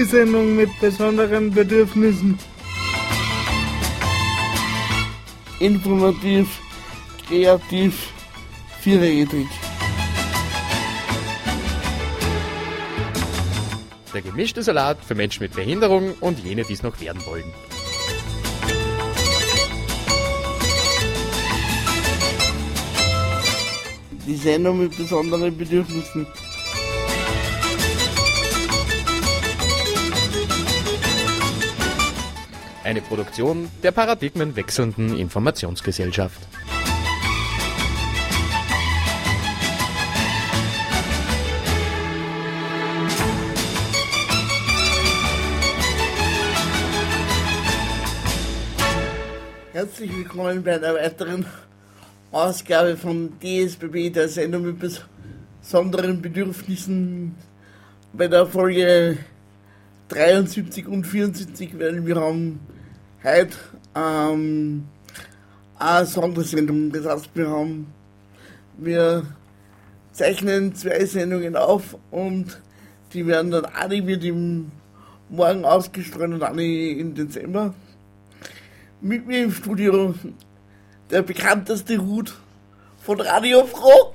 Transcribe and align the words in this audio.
Die 0.00 0.06
Sendung 0.06 0.56
mit 0.56 0.70
besonderen 0.80 1.50
Bedürfnissen. 1.50 2.38
Informativ, 5.58 6.58
kreativ, 7.28 8.08
vierrädrig. 8.80 9.46
Der 14.14 14.22
gemischte 14.22 14.62
Salat 14.62 15.04
für 15.04 15.14
Menschen 15.14 15.42
mit 15.42 15.54
Behinderung 15.54 16.14
und 16.20 16.38
jene, 16.38 16.64
die 16.64 16.72
es 16.72 16.82
noch 16.82 16.98
werden 17.02 17.20
wollen. 17.26 17.52
Die 24.26 24.36
Sendung 24.36 24.78
mit 24.78 24.96
besonderen 24.96 25.58
Bedürfnissen. 25.58 26.26
Eine 32.90 33.02
Produktion 33.02 33.70
der 33.84 33.92
paradigmenwechselnden 33.92 35.16
Informationsgesellschaft. 35.16 36.40
Herzlich 49.72 50.10
willkommen 50.16 50.64
bei 50.64 50.74
einer 50.74 50.94
weiteren 50.94 51.46
Ausgabe 52.32 52.96
von 52.96 53.34
DSBB, 53.38 54.12
der 54.12 54.28
Sendung 54.28 54.62
mit 54.62 54.78
besonderen 55.60 56.20
Bedürfnissen. 56.20 57.36
Bei 58.12 58.26
der 58.26 58.46
Folge 58.46 59.18
73 60.08 60.88
und 60.88 61.04
74, 61.04 61.78
weil 61.78 62.04
wir 62.04 62.16
haben 62.16 62.58
heute 63.24 63.56
ähm, 63.94 64.86
eine 65.78 66.06
Sondersendung. 66.06 66.92
Das 66.92 67.06
heißt, 67.06 67.30
wir 67.34 67.48
haben, 67.48 67.92
wir 68.78 69.24
zeichnen 70.12 70.74
zwei 70.74 71.04
Sendungen 71.04 71.56
auf 71.56 71.96
und 72.10 72.60
die 73.12 73.26
werden 73.26 73.50
dann, 73.50 73.64
eine 73.66 74.06
wird 74.06 74.24
im 74.24 74.70
Morgen 75.28 75.64
ausgestrahlt 75.64 76.32
und 76.32 76.42
eine 76.42 76.64
im 76.64 77.14
Dezember. 77.14 77.74
Mit 79.00 79.26
mir 79.26 79.44
im 79.44 79.52
Studio 79.52 80.14
der 81.10 81.22
bekannteste 81.22 81.98
Hut 81.98 82.34
von 82.98 83.20
Radio 83.20 83.64
Froh, 83.64 84.12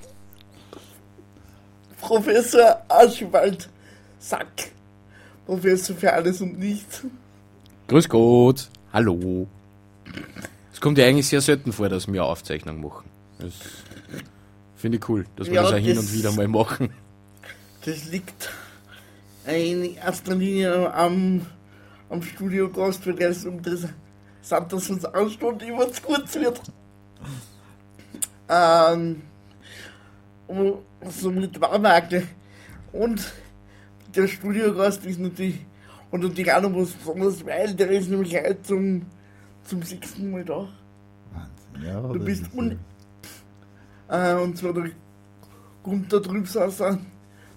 Professor 1.99 2.83
Archibald 2.87 3.69
Sack, 4.19 4.71
Professor 5.45 5.95
für 5.95 6.13
alles 6.13 6.41
und 6.41 6.59
nichts. 6.59 7.03
Grüß 7.87 8.09
Gott. 8.09 8.69
Hallo. 8.95 9.45
Es 10.71 10.79
kommt 10.79 10.97
ja 10.97 11.05
eigentlich 11.05 11.27
sehr 11.27 11.41
selten 11.41 11.73
vor, 11.73 11.89
dass 11.89 12.07
wir 12.07 12.23
Aufzeichnung 12.23 12.79
machen. 12.79 13.09
Das 13.39 13.51
finde 14.77 14.99
ich 14.99 15.09
cool, 15.09 15.25
dass 15.35 15.47
wir 15.47 15.55
Ja, 15.55 15.63
das 15.63 15.73
auch 15.73 15.77
hin 15.77 15.97
das- 15.97 16.05
und 16.05 16.13
wieder 16.13 16.31
mal 16.31 16.47
machen. 16.47 16.91
Das 17.83 18.05
liegt 18.05 18.49
in 19.45 19.95
erster 19.97 20.33
Linie 20.35 20.93
am, 20.93 21.45
am 22.09 22.21
Studiogast, 22.21 23.05
weil 23.05 23.15
der 23.15 23.31
ist 23.31 23.43
interessant, 23.43 23.91
dass 24.69 24.89
uns 24.89 25.03
anschaut, 25.03 25.61
wie 25.61 25.73
es 25.73 26.01
kurz 26.01 26.35
wird. 26.35 26.61
Ähm, 28.47 29.23
und 30.47 30.77
so 31.09 31.31
mit 31.31 31.59
Warmarke. 31.59 32.29
Und 32.93 33.21
der 34.15 34.29
Studiogast 34.29 35.05
ist 35.05 35.19
natürlich, 35.19 35.65
und 36.15 36.23
natürlich 36.23 36.53
auch 36.53 36.61
noch 36.61 36.73
was 36.73 36.91
Besonderes, 36.91 37.45
weil 37.45 37.73
der 37.73 37.91
ist 37.91 38.09
nämlich 38.09 38.33
heute 38.33 38.61
zum, 38.61 39.01
zum 39.65 39.81
sechsten 39.81 40.31
Mal 40.31 40.45
da. 40.45 40.69
Wahnsinn, 41.33 41.85
ja. 41.85 42.01
Du 42.01 42.19
bist 42.23 42.43
ist, 42.43 42.53
un 42.53 42.79
äh, 44.07 44.33
und 44.35 44.57
zwar 44.57 44.73
der 44.73 44.91
Gunther 45.83 46.23
Trübsasser. 46.23 46.99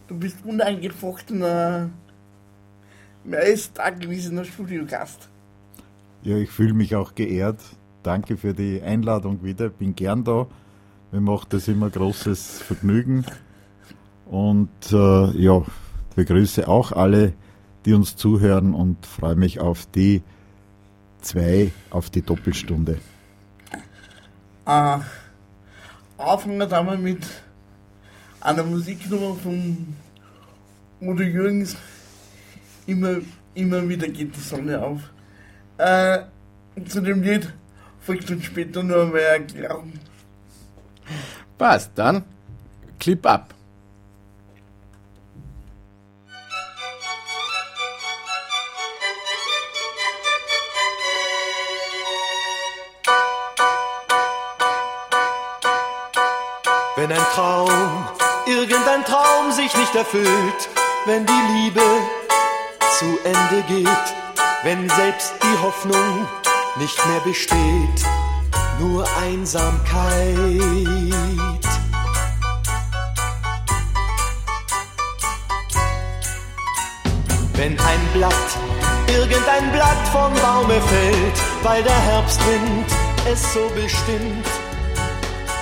Du 0.09 0.19
bist 0.19 0.45
uneingefochtener, 0.45 1.91
meist 3.23 3.79
dagewiesener 3.79 4.45
Studiogast. 4.45 5.29
Ja, 6.25 6.37
ich 6.37 6.51
fühle 6.51 6.75
mich 6.75 6.97
auch 6.97 7.15
geehrt. 7.15 7.61
Danke 8.03 8.37
für 8.37 8.55
die 8.55 8.83
Einladung 8.83 9.45
wieder. 9.45 9.69
Bin 9.69 9.95
gern 9.95 10.25
da. 10.25 10.49
Mir 11.13 11.21
macht 11.21 11.53
das 11.53 11.69
immer 11.69 11.91
großes 11.91 12.61
Vergnügen. 12.63 13.25
Und 14.27 14.93
äh, 14.93 15.31
ja, 15.41 15.63
begrüße 16.17 16.67
auch 16.67 16.91
alle, 16.91 17.35
die 17.89 17.95
uns 17.95 18.17
zuhören 18.17 18.75
und 18.75 19.07
freue 19.07 19.35
mich 19.35 19.61
auf 19.61 19.87
die 19.87 20.23
zwei, 21.23 21.73
auf 21.89 22.11
die 22.11 22.21
Doppelstunde. 22.21 22.99
Äh, 24.67 24.99
anfangen 26.19 26.59
wir 26.59 26.83
mal 26.83 26.99
mit 26.99 27.27
einer 28.43 28.63
Musiknummer 28.65 29.35
von 29.37 29.97
Udo 31.01 31.23
Jürgens. 31.23 31.77
Immer, 32.87 33.23
immer 33.55 33.89
wieder 33.89 34.09
geht 34.09 34.37
die 34.37 34.41
Sonne 34.41 34.83
auf. 34.83 35.01
Äh, 35.79 36.25
zu 36.89 37.01
dem 37.01 37.23
Lied 37.23 37.51
folgt 38.01 38.31
uns 38.31 38.45
später 38.45 38.83
nur 38.83 39.07
mehr 39.07 39.31
Erklärung. 39.31 39.95
Passt, 41.57 41.93
dann 41.95 42.23
Clip 43.01 43.25
ab. 43.25 43.55
Traum, 57.35 58.07
irgendein 58.47 59.05
Traum 59.05 59.53
sich 59.53 59.75
nicht 59.77 59.95
erfüllt, 59.95 60.69
wenn 61.07 61.27
die 61.27 61.43
Liebe 61.53 61.83
zu 62.99 63.05
Ende 63.25 63.63
geht, 63.69 64.15
wenn 64.63 64.89
selbst 64.91 65.35
die 65.43 65.63
Hoffnung 65.63 66.27
nicht 66.77 67.07
mehr 67.07 67.21
besteht, 67.21 68.07
nur 68.79 69.07
Einsamkeit. 69.23 70.11
Wenn 77.55 77.79
ein 77.79 78.09
Blatt, 78.15 78.33
irgendein 79.09 79.71
Blatt 79.73 80.09
vom 80.13 80.33
Baume 80.35 80.81
fällt, 80.81 81.43
weil 81.63 81.83
der 81.83 82.01
Herbstwind 82.01 82.87
es 83.31 83.53
so 83.53 83.69
bestimmt, 83.75 84.47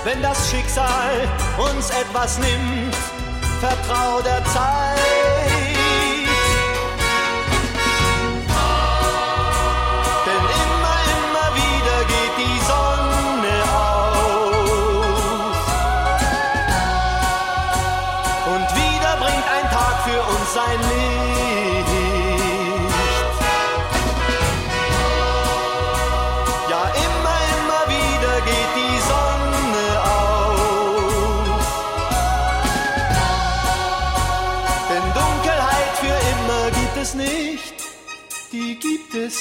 wenn 0.07 0.21
das 0.21 0.49
Schicksal 0.49 1.27
uns 1.57 1.89
etwas 1.89 2.39
nimmt, 2.39 2.95
vertrau 3.59 4.21
der 4.21 4.41
Zeit. 4.45 5.16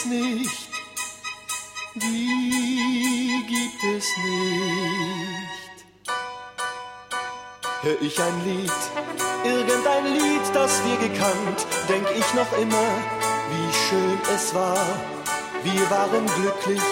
Nicht, 0.09 0.69
die 1.95 3.45
gibt 3.47 3.97
es 3.97 4.07
nicht. 4.17 5.77
Hör 7.83 8.01
ich 8.01 8.21
ein 8.21 8.45
Lied, 8.45 8.73
irgendein 9.45 10.07
Lied, 10.07 10.43
das 10.55 10.83
wir 10.85 11.09
gekannt, 11.09 11.67
denk 11.89 12.07
ich 12.17 12.35
noch 12.35 12.53
immer, 12.59 12.89
wie 13.51 13.73
schön 13.89 14.19
es 14.35 14.55
war. 14.55 14.87
Wir 15.63 15.91
waren 15.91 16.27
glücklich, 16.37 16.83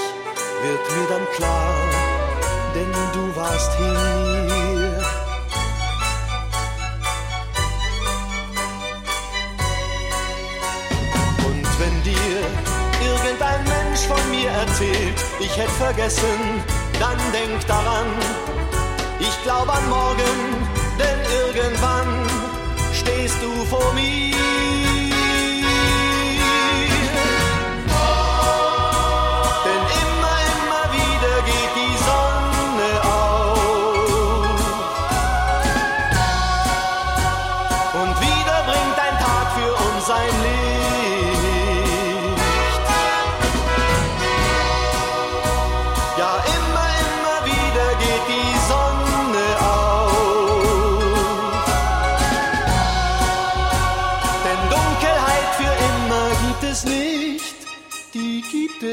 wird 0.62 0.96
mir 0.96 1.08
dann 1.08 1.26
klar, 1.36 1.74
denn 2.74 2.92
du 3.12 3.36
warst 3.36 3.72
hier. 3.78 4.63
Erzählt, 14.66 15.18
ich 15.40 15.56
hätte 15.56 15.70
vergessen, 15.72 16.62
dann 16.98 17.18
denk 17.32 17.66
daran, 17.66 18.06
ich 19.20 19.42
glaube 19.42 19.72
an 19.72 19.88
morgen, 19.88 20.40
denn 20.98 21.18
irgendwann 21.46 22.26
stehst 22.92 23.36
du 23.42 23.64
vor 23.64 23.92
mir. 23.94 25.03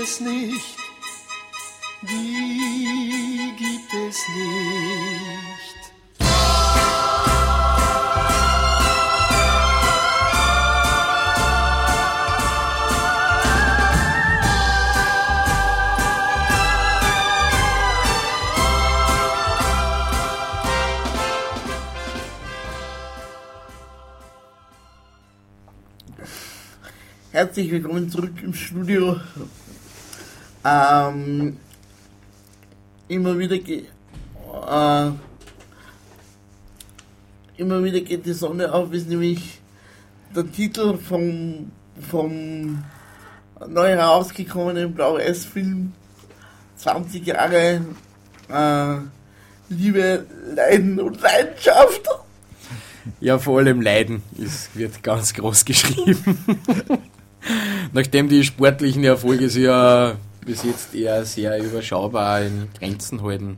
Es 0.01 0.19
nicht. 0.19 0.77
Die 2.01 3.53
gibt 3.57 3.93
es 3.93 4.17
nicht. 4.35 5.61
Herzlich 27.31 27.71
willkommen 27.71 28.09
zurück 28.09 28.33
im 28.43 28.53
Studio. 28.53 29.19
Ähm, 30.63 31.57
immer 33.07 33.37
wieder 33.37 33.55
äh, 33.55 35.11
immer 37.57 37.83
wieder 37.83 38.01
geht 38.01 38.25
die 38.25 38.33
Sonne 38.33 38.73
auf, 38.73 38.91
ist 38.93 39.07
nämlich 39.07 39.59
der 40.35 40.51
Titel 40.51 40.97
vom, 40.97 41.71
vom 42.09 42.83
neu 43.67 43.89
herausgekommenen 43.89 44.93
Blau-S-Film 44.93 45.93
20 46.75 47.25
Jahre 47.25 47.81
äh, 48.49 48.95
Liebe, 49.69 50.25
Leiden 50.55 50.99
und 50.99 51.21
Leidenschaft. 51.21 52.01
Ja, 53.19 53.39
vor 53.39 53.59
allem 53.59 53.81
Leiden 53.81 54.21
ist, 54.37 54.75
wird 54.75 55.01
ganz 55.03 55.33
groß 55.33 55.65
geschrieben. 55.65 56.37
Nachdem 57.93 58.29
die 58.29 58.43
sportlichen 58.43 59.03
Erfolge 59.03 59.49
sich 59.49 59.63
ja 59.63 60.15
bis 60.45 60.63
jetzt 60.63 60.93
eher 60.95 61.25
sehr 61.25 61.63
überschaubar 61.63 62.41
in 62.41 62.67
Grenzen 62.77 63.21
halten, 63.21 63.57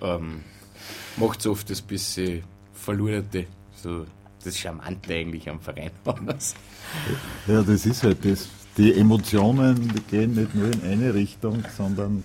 ähm, 0.00 0.42
macht 1.16 1.40
es 1.40 1.46
oft 1.46 1.70
das 1.70 1.82
bisschen 1.82 2.42
verluderte, 2.72 3.46
so 3.74 4.06
das 4.44 4.58
Charmante 4.58 5.14
eigentlich 5.14 5.48
am 5.48 5.60
Verein 5.60 5.90
aus. 6.04 6.54
Ja, 7.46 7.62
das 7.62 7.86
ist 7.86 8.02
halt 8.02 8.24
das. 8.24 8.48
Die 8.76 8.94
Emotionen 8.94 9.92
die 9.92 10.00
gehen 10.02 10.34
nicht 10.34 10.54
nur 10.54 10.72
in 10.72 10.82
eine 10.84 11.12
Richtung, 11.12 11.64
sondern 11.76 12.22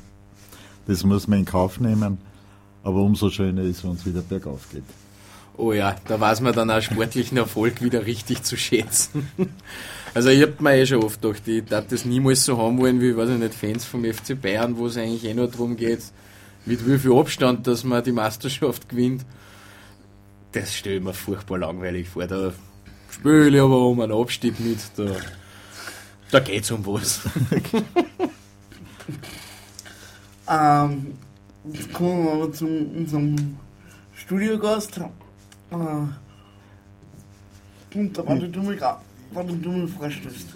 das 0.86 1.04
muss 1.04 1.28
man 1.28 1.40
in 1.40 1.46
Kauf 1.46 1.80
nehmen. 1.80 2.20
Aber 2.84 3.02
umso 3.02 3.30
schöner 3.30 3.64
ist, 3.64 3.84
wenn 3.84 3.94
es 3.94 4.06
wieder 4.06 4.22
bergauf 4.22 4.68
geht. 4.72 4.84
Oh 5.56 5.72
ja, 5.72 5.96
da 6.08 6.20
weiß 6.20 6.42
man 6.42 6.54
dann 6.54 6.70
auch 6.70 6.82
sportlichen 6.82 7.38
Erfolg 7.38 7.82
wieder 7.82 8.06
richtig 8.06 8.44
zu 8.44 8.58
schätzen. 8.58 9.30
Also 10.14 10.30
ich 10.30 10.42
hab 10.44 10.62
mir 10.62 10.76
eh 10.76 10.86
schon 10.86 11.04
oft 11.04 11.22
gedacht, 11.22 11.48
ich 11.48 11.66
darf 11.66 11.88
das 11.88 12.06
niemals 12.06 12.46
so 12.46 12.58
haben 12.58 12.78
wollen 12.80 13.02
wie, 13.02 13.18
weiß 13.18 13.30
ich 13.32 13.40
nicht, 13.40 13.56
Fans 13.56 13.84
vom 13.84 14.06
FC 14.06 14.40
Bayern, 14.40 14.78
wo 14.78 14.86
es 14.86 14.98
eigentlich 14.98 15.26
eh 15.26 15.34
nur 15.34 15.48
darum 15.48 15.76
geht, 15.76 16.04
mit 16.66 16.88
wie 16.88 17.00
viel 17.00 17.14
Abstand, 17.14 17.66
dass 17.66 17.84
man 17.84 18.04
die 18.04 18.12
Meisterschaft 18.12 18.88
gewinnt. 18.90 19.26
Das 20.52 20.74
stelle 20.74 20.98
ich 20.98 21.04
mir 21.04 21.14
furchtbar 21.14 21.58
langweilig 21.58 22.10
vor. 22.10 22.28
Da 22.28 22.54
spiele 23.10 23.50
ich 23.50 23.62
aber 23.62 23.88
um 23.88 24.02
einen 24.02 24.12
Abstieg 24.12 24.60
mit, 24.60 24.78
da, 24.96 25.16
da 26.30 26.40
geht's 26.40 26.70
um 26.70 26.86
was. 26.86 27.22
Ähm, 30.50 31.14
jetzt 31.72 31.94
kommen 31.94 32.26
wir 32.26 32.34
aber 32.34 32.52
zu 32.52 32.68
unserem 32.68 33.58
Studiogast. 34.14 34.98
Äh, 34.98 35.76
und 37.96 38.18
da 38.18 38.28
warte 38.28 38.50
du 38.50 38.62
mich 38.62 38.80
grad, 38.80 39.02
warte 39.34 39.54
du 39.54 39.72
mich 39.72 39.92
vorstellst. 39.92 40.48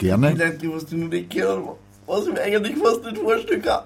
Die 0.00 0.06
Gerne. 0.06 0.30
Leute, 0.30 0.58
die 0.58 0.72
was 0.72 0.86
du 0.86 0.96
noch 0.96 1.08
nicht 1.08 1.30
kennen, 1.30 1.68
was 2.06 2.26
ich 2.26 2.32
mir 2.32 2.40
eigentlich 2.40 2.76
fast 2.78 3.04
nicht 3.04 3.18
vorstellen 3.18 3.62
kann. 3.62 3.84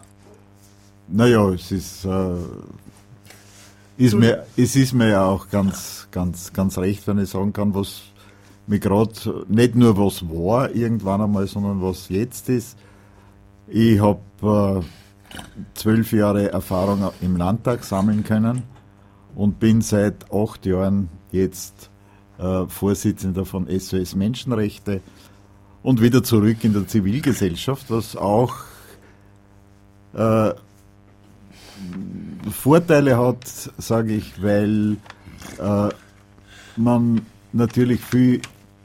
Naja, 1.09 1.51
es 1.51 1.71
ist, 1.71 2.05
äh, 2.05 2.37
ist 3.97 4.15
mir, 4.15 4.47
es 4.57 4.75
ist 4.77 4.93
mir 4.95 5.11
ja 5.11 5.27
auch 5.27 5.51
ganz, 5.51 6.09
ganz, 6.11 6.53
ganz 6.53 6.79
recht, 6.79 7.07
wenn 7.07 7.19
ich 7.19 7.31
sagen 7.31 7.53
kann, 7.53 7.75
was 7.75 8.03
mir 8.67 8.79
gerade, 8.79 9.45
nicht 9.49 9.75
nur 9.75 9.99
was 9.99 10.27
war 10.29 10.75
irgendwann 10.75 11.21
einmal, 11.21 11.47
sondern 11.47 11.83
was 11.83 12.09
jetzt 12.09 12.49
ist. 12.49 12.79
Ich 13.69 14.01
habe 14.01 14.83
äh, 14.83 15.39
zwölf 15.75 16.13
Jahre 16.13 16.51
Erfahrung 16.51 17.11
im 17.21 17.37
Landtag 17.37 17.85
sammeln 17.85 18.25
können 18.25 18.63
und 19.35 19.61
bin 19.61 19.81
seit 19.83 20.33
acht 20.33 20.65
Jahren 20.65 21.09
jetzt 21.33 21.91
äh, 22.39 22.67
Vorsitzender 22.67 23.45
von 23.45 23.67
SOS 23.69 24.15
Menschenrechte 24.15 25.01
und 25.83 26.01
wieder 26.01 26.23
zurück 26.23 26.65
in 26.65 26.73
der 26.73 26.87
Zivilgesellschaft, 26.87 27.91
was 27.91 28.17
auch 28.17 28.55
äh, 30.15 30.53
Vorteile 32.51 33.19
hat, 33.19 33.47
sage 33.79 34.15
ich, 34.15 34.43
weil 34.43 34.97
äh, 35.59 35.89
man 36.77 37.23
natürlich 37.53 38.01
viel 38.01 38.41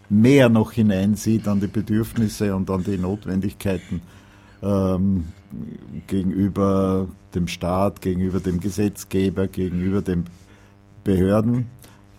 mehr 0.10 0.50
noch 0.50 0.72
hineinsieht 0.72 1.48
an 1.48 1.60
die 1.60 1.68
Bedürfnisse 1.68 2.56
und 2.56 2.70
an 2.70 2.84
die 2.84 2.98
Notwendigkeiten 2.98 4.02
ähm, 4.62 5.26
gegenüber 6.08 7.08
dem 7.36 7.48
Staat, 7.48 8.02
gegenüber 8.02 8.40
dem 8.40 8.60
Gesetzgeber, 8.60 9.48
gegenüber 9.48 10.02
den 10.02 10.26
Behörden. 11.04 11.68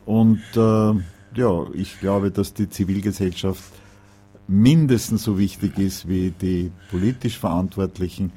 Und 0.06 0.42
äh, 0.56 0.92
ja, 1.34 1.66
ich 1.74 2.00
glaube, 2.00 2.30
dass 2.30 2.54
die 2.54 2.68
Zivilgesellschaft 2.68 3.72
mindestens 4.48 5.22
so 5.22 5.38
wichtig 5.38 5.78
ist 5.78 6.08
wie 6.08 6.32
die 6.32 6.72
politisch 6.90 7.38
Verantwortlichen, 7.38 8.32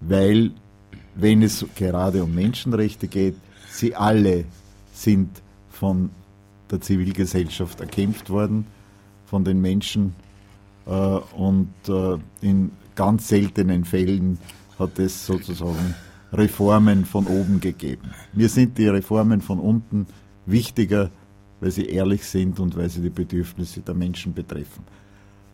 weil 0.00 0.52
wenn 1.14 1.42
es 1.42 1.64
gerade 1.74 2.22
um 2.22 2.34
Menschenrechte 2.34 3.08
geht, 3.08 3.36
sie 3.70 3.94
alle 3.94 4.44
sind 4.92 5.42
von 5.70 6.10
der 6.70 6.80
Zivilgesellschaft 6.80 7.80
erkämpft 7.80 8.30
worden, 8.30 8.66
von 9.24 9.44
den 9.44 9.60
Menschen 9.60 10.14
äh, 10.86 10.90
und 10.90 11.72
äh, 11.88 12.18
in 12.40 12.72
ganz 12.94 13.28
seltenen 13.28 13.84
Fällen 13.84 14.38
hat 14.78 14.98
es 14.98 15.26
sozusagen 15.26 15.94
Reformen 16.32 17.04
von 17.04 17.26
oben 17.26 17.60
gegeben. 17.60 18.10
Mir 18.32 18.48
sind 18.48 18.76
die 18.76 18.88
Reformen 18.88 19.40
von 19.40 19.58
unten 19.58 20.06
wichtiger, 20.46 21.10
weil 21.60 21.70
sie 21.70 21.86
ehrlich 21.86 22.24
sind 22.24 22.60
und 22.60 22.76
weil 22.76 22.88
sie 22.88 23.00
die 23.00 23.10
Bedürfnisse 23.10 23.80
der 23.80 23.94
Menschen 23.94 24.34
betreffen. 24.34 24.84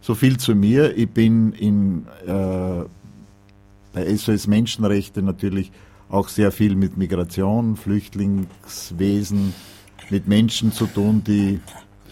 So 0.00 0.14
viel 0.14 0.36
zu 0.36 0.54
mir. 0.54 0.96
Ich 0.96 1.08
bin 1.08 1.52
in, 1.52 2.06
äh, 2.26 2.84
bei 3.92 4.16
SOS 4.16 4.46
Menschenrechte 4.46 5.22
natürlich 5.22 5.72
auch 6.10 6.28
sehr 6.28 6.52
viel 6.52 6.76
mit 6.76 6.96
Migration, 6.96 7.76
Flüchtlingswesen, 7.76 9.54
mit 10.10 10.28
Menschen 10.28 10.72
zu 10.72 10.86
tun, 10.86 11.24
die 11.26 11.60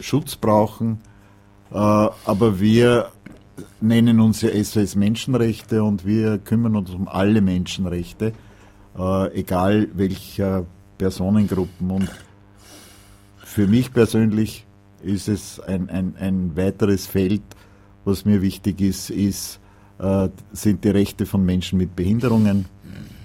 Schutz 0.00 0.36
brauchen. 0.36 1.00
Äh, 1.70 1.76
aber 1.76 2.60
wir 2.60 3.10
nennen 3.80 4.20
uns 4.20 4.40
ja 4.40 4.50
SOS 4.62 4.96
Menschenrechte 4.96 5.82
und 5.84 6.06
wir 6.06 6.38
kümmern 6.38 6.76
uns 6.76 6.90
um 6.90 7.08
alle 7.08 7.40
Menschenrechte, 7.40 8.32
äh, 8.98 9.38
egal 9.38 9.88
welcher 9.94 10.64
Personengruppen. 10.98 11.90
Und 11.90 12.10
für 13.52 13.66
mich 13.66 13.92
persönlich 13.92 14.66
ist 15.02 15.28
es 15.28 15.60
ein, 15.60 15.90
ein, 15.90 16.16
ein 16.18 16.56
weiteres 16.56 17.06
Feld, 17.06 17.42
was 18.04 18.24
mir 18.24 18.40
wichtig 18.40 18.80
ist, 18.80 19.10
ist, 19.10 19.60
äh, 19.98 20.30
sind 20.52 20.84
die 20.84 20.88
Rechte 20.88 21.26
von 21.26 21.44
Menschen 21.44 21.78
mit 21.78 21.94
Behinderungen. 21.94 22.64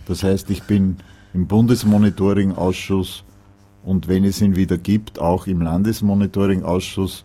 Das 0.05 0.23
heißt, 0.23 0.49
ich 0.49 0.63
bin 0.63 0.97
im 1.33 1.47
Bundesmonitoring-Ausschuss 1.47 3.23
und 3.83 4.09
wenn 4.09 4.25
es 4.25 4.41
ihn 4.41 4.57
wieder 4.57 4.77
gibt, 4.77 5.19
auch 5.19 5.47
im 5.47 5.61
Landesmonitoring-Ausschuss 5.61 7.23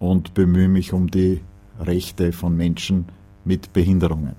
und 0.00 0.34
bemühe 0.34 0.68
mich 0.68 0.92
um 0.92 1.10
die 1.10 1.40
Rechte 1.78 2.32
von 2.32 2.56
Menschen 2.56 3.06
mit 3.44 3.72
Behinderungen. 3.72 4.34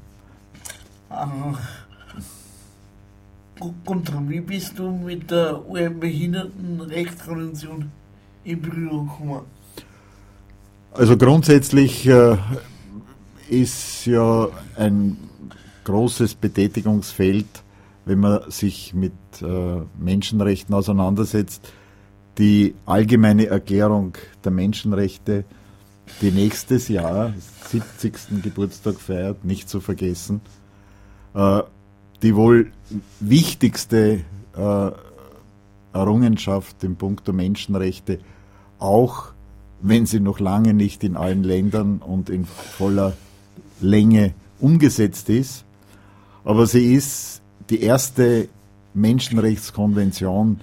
Guntram, 3.86 4.30
wie 4.30 4.42
bist 4.42 4.78
du 4.80 4.92
mit 4.92 5.32
der 5.32 5.66
UN-Behindertenrechtskonvention 5.70 7.92
in 8.44 8.62
Berührung 8.62 9.08
gekommen? 9.08 9.42
Also 10.92 11.18
grundsätzlich 11.18 12.08
äh, 12.08 12.38
ist 13.50 14.06
ja 14.06 14.48
ein 14.76 15.18
großes 15.84 16.36
Betätigungsfeld, 16.36 17.48
wenn 18.06 18.20
man 18.20 18.50
sich 18.50 18.94
mit 18.94 19.12
äh, 19.42 19.82
Menschenrechten 20.00 20.74
auseinandersetzt, 20.74 21.70
die 22.38 22.76
allgemeine 22.86 23.48
Erklärung 23.48 24.14
der 24.44 24.52
Menschenrechte, 24.52 25.44
die 26.22 26.32
nächstes 26.32 26.88
Jahr 26.88 27.34
70. 27.70 28.44
Geburtstag 28.44 29.00
feiert, 29.00 29.44
nicht 29.44 29.70
zu 29.70 29.82
vergessen. 29.82 30.42
Äh, 31.34 31.64
die 32.22 32.36
wohl 32.36 32.72
wichtigste 33.20 34.22
äh, 34.56 34.92
Errungenschaft 35.94 36.84
im 36.84 36.96
Punkt 36.96 37.28
der 37.28 37.34
Menschenrechte, 37.34 38.20
auch 38.80 39.30
wenn 39.82 40.06
sie 40.06 40.20
noch 40.20 40.40
lange 40.40 40.74
nicht 40.74 41.04
in 41.04 41.16
allen 41.18 41.44
Ländern 41.44 41.98
und 42.00 42.30
in 42.30 42.46
voller 42.46 43.14
Länge 43.82 44.34
umgesetzt 44.60 45.30
ist. 45.30 45.64
Aber 46.44 46.66
sie 46.66 46.94
ist 46.94 47.42
die 47.70 47.82
erste 47.82 48.48
Menschenrechtskonvention, 48.94 50.62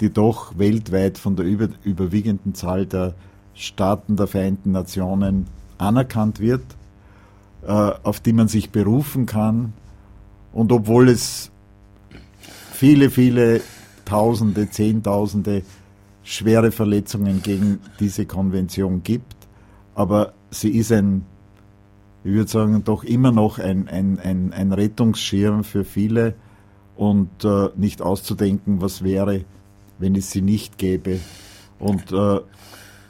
die 0.00 0.10
doch 0.10 0.58
weltweit 0.58 1.18
von 1.18 1.36
der 1.36 1.44
über, 1.44 1.68
überwiegenden 1.84 2.54
Zahl 2.54 2.86
der 2.86 3.14
Staaten 3.54 4.16
der 4.16 4.26
Vereinten 4.26 4.72
Nationen 4.72 5.46
anerkannt 5.76 6.40
wird, 6.40 6.62
äh, 7.66 7.70
auf 7.70 8.20
die 8.20 8.32
man 8.32 8.48
sich 8.48 8.70
berufen 8.70 9.26
kann. 9.26 9.72
Und 10.52 10.72
obwohl 10.72 11.08
es 11.08 11.50
viele, 12.72 13.10
viele 13.10 13.60
Tausende, 14.04 14.70
Zehntausende 14.70 15.62
schwere 16.22 16.72
Verletzungen 16.72 17.42
gegen 17.42 17.80
diese 18.00 18.26
Konvention 18.26 19.02
gibt, 19.02 19.36
aber 19.94 20.32
sie 20.50 20.70
ist 20.70 20.92
ein, 20.92 21.24
ich 22.24 22.32
würde 22.32 22.50
sagen, 22.50 22.84
doch 22.84 23.04
immer 23.04 23.32
noch 23.32 23.58
ein, 23.58 23.88
ein, 23.88 24.18
ein, 24.18 24.52
ein 24.52 24.72
Rettungsschirm 24.72 25.64
für 25.64 25.84
viele 25.84 26.34
und 26.96 27.44
äh, 27.44 27.68
nicht 27.76 28.02
auszudenken, 28.02 28.80
was 28.80 29.02
wäre, 29.02 29.44
wenn 29.98 30.14
es 30.14 30.30
sie 30.30 30.42
nicht 30.42 30.78
gäbe. 30.78 31.18
Und 31.78 32.12
äh, 32.12 32.40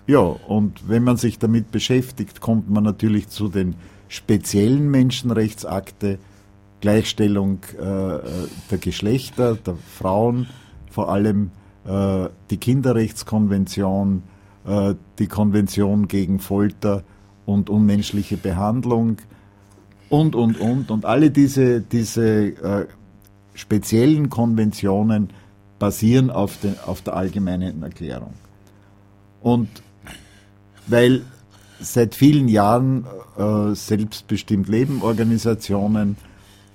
ja, 0.07 0.21
und 0.21 0.89
wenn 0.89 1.05
man 1.05 1.17
sich 1.17 1.39
damit 1.39 1.71
beschäftigt, 1.71 2.41
kommt 2.41 2.71
man 2.71 2.85
natürlich 2.85 3.29
zu 3.29 3.49
den 3.49 3.75
speziellen 4.09 4.91
Menschenrechtsakte, 4.91 6.19
Gleichstellung 6.81 7.61
äh, 7.79 7.83
der 8.71 8.79
Geschlechter, 8.81 9.57
der 9.57 9.77
Frauen, 9.77 10.49
vor 10.91 11.11
allem 11.11 11.51
äh, 11.87 12.29
die 12.51 12.57
Kinderrechtskonvention, 12.57 14.23
äh, 14.67 14.95
die 15.19 15.27
Konvention 15.27 16.09
gegen 16.09 16.39
Folter 16.39 17.03
und 17.47 17.71
unmenschliche 17.71 18.37
Behandlung 18.37 19.17
und, 20.09 20.35
und, 20.35 20.61
und. 20.61 20.91
Und 20.91 21.05
alle 21.05 21.31
diese, 21.31 21.81
diese 21.81 22.49
äh, 22.49 22.87
speziellen 23.55 24.31
Konventionen 24.31 25.31
basieren 25.79 26.31
auf, 26.31 26.59
den, 26.61 26.77
auf 26.87 27.03
der 27.03 27.15
allgemeinen 27.17 27.83
Erklärung. 27.83 28.35
Und 29.41 29.69
weil 30.87 31.23
seit 31.81 32.15
vielen 32.15 32.49
Jahren 32.49 33.07
äh, 33.37 33.75
selbstbestimmt 33.75 34.69
Leben 34.69 35.03
Organisationen 35.03 36.17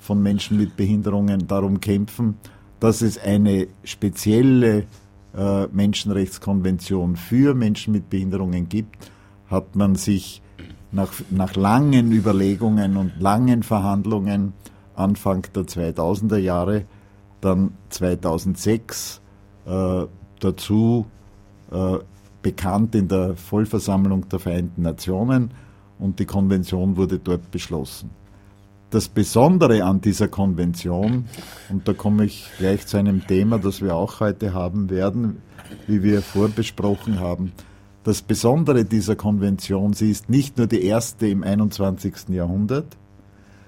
von 0.04 0.22
Menschen 0.22 0.58
mit 0.58 0.76
Behinderungen 0.76 1.48
darum 1.48 1.80
kämpfen, 1.80 2.38
dass 2.80 3.02
es 3.02 3.18
eine 3.18 3.68
spezielle 3.86 4.84
äh, 5.34 5.68
Menschenrechtskonvention 5.72 7.16
für 7.16 7.54
Menschen 7.54 7.94
mit 7.94 8.10
Behinderungen 8.10 8.68
gibt, 8.68 9.10
hat 9.50 9.78
man 9.78 9.96
sich 9.96 10.42
nach, 10.92 11.14
nach 11.30 11.56
langen 11.56 12.12
Überlegungen 12.12 12.98
und 12.98 13.14
langen 13.20 13.64
Verhandlungen 13.64 14.54
Anfang 14.96 15.48
der 15.56 15.64
2000er 15.64 16.38
Jahre, 16.38 16.86
dann 17.40 17.72
2006 17.90 19.22
äh, 19.66 20.06
dazu 20.40 21.06
äh, 21.72 21.98
bekannt 22.42 22.94
in 22.94 23.08
der 23.08 23.38
Vollversammlung 23.38 24.28
der 24.28 24.40
Vereinten 24.40 24.82
Nationen 24.82 25.52
und 25.98 26.20
die 26.20 26.26
Konvention 26.26 26.98
wurde 26.98 27.20
dort 27.20 27.50
beschlossen. 27.52 28.10
Das 28.94 29.08
Besondere 29.08 29.84
an 29.86 30.02
dieser 30.02 30.28
Konvention, 30.28 31.26
und 31.70 31.88
da 31.88 31.94
komme 31.94 32.26
ich 32.26 32.48
gleich 32.60 32.86
zu 32.86 32.98
einem 32.98 33.26
Thema, 33.26 33.58
das 33.58 33.82
wir 33.82 33.96
auch 33.96 34.20
heute 34.20 34.54
haben 34.54 34.92
werden, 34.92 35.42
wie 35.88 36.04
wir 36.04 36.22
vorbesprochen 36.22 37.20
haben, 37.20 37.54
das 38.04 38.22
Besondere 38.22 38.86
dieser 38.86 39.16
Konvention, 39.16 39.94
sie 39.94 40.12
ist 40.12 40.30
nicht 40.30 40.60
nur 40.60 40.68
die 40.68 40.84
erste 40.84 41.26
im 41.26 41.42
21. 41.42 42.30
Jahrhundert, 42.30 42.96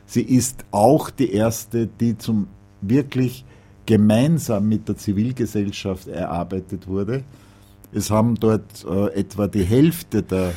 sie 0.06 0.22
ist 0.22 0.64
auch 0.70 1.10
die 1.10 1.32
erste, 1.32 1.88
die 1.88 2.20
zum 2.20 2.46
wirklich 2.82 3.46
gemeinsam 3.88 4.70
mit 4.70 4.88
der 4.88 4.96
Zivilgesellschaft 4.96 6.08
erarbeitet 6.08 6.88
wurde. 6.88 7.24
Es 7.92 8.12
haben 8.12 8.36
dort 8.36 8.86
äh, 8.88 9.08
etwa 9.16 9.48
die 9.48 9.64
Hälfte 9.64 10.22
der 10.22 10.54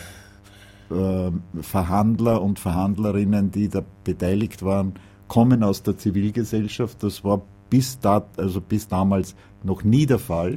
Verhandler 1.61 2.43
und 2.43 2.59
Verhandlerinnen, 2.59 3.51
die 3.51 3.69
da 3.69 3.83
beteiligt 4.05 4.63
waren, 4.63 4.95
kommen 5.29 5.63
aus 5.63 5.83
der 5.83 5.99
Zivilgesellschaft. 5.99 7.03
Das 7.03 7.23
war 7.25 7.43
bis, 7.71 8.01
da, 8.01 8.27
also 8.37 8.61
bis 8.61 8.89
damals 8.89 9.35
noch 9.63 9.85
nie 9.85 10.07
der 10.07 10.19
Fall. 10.19 10.57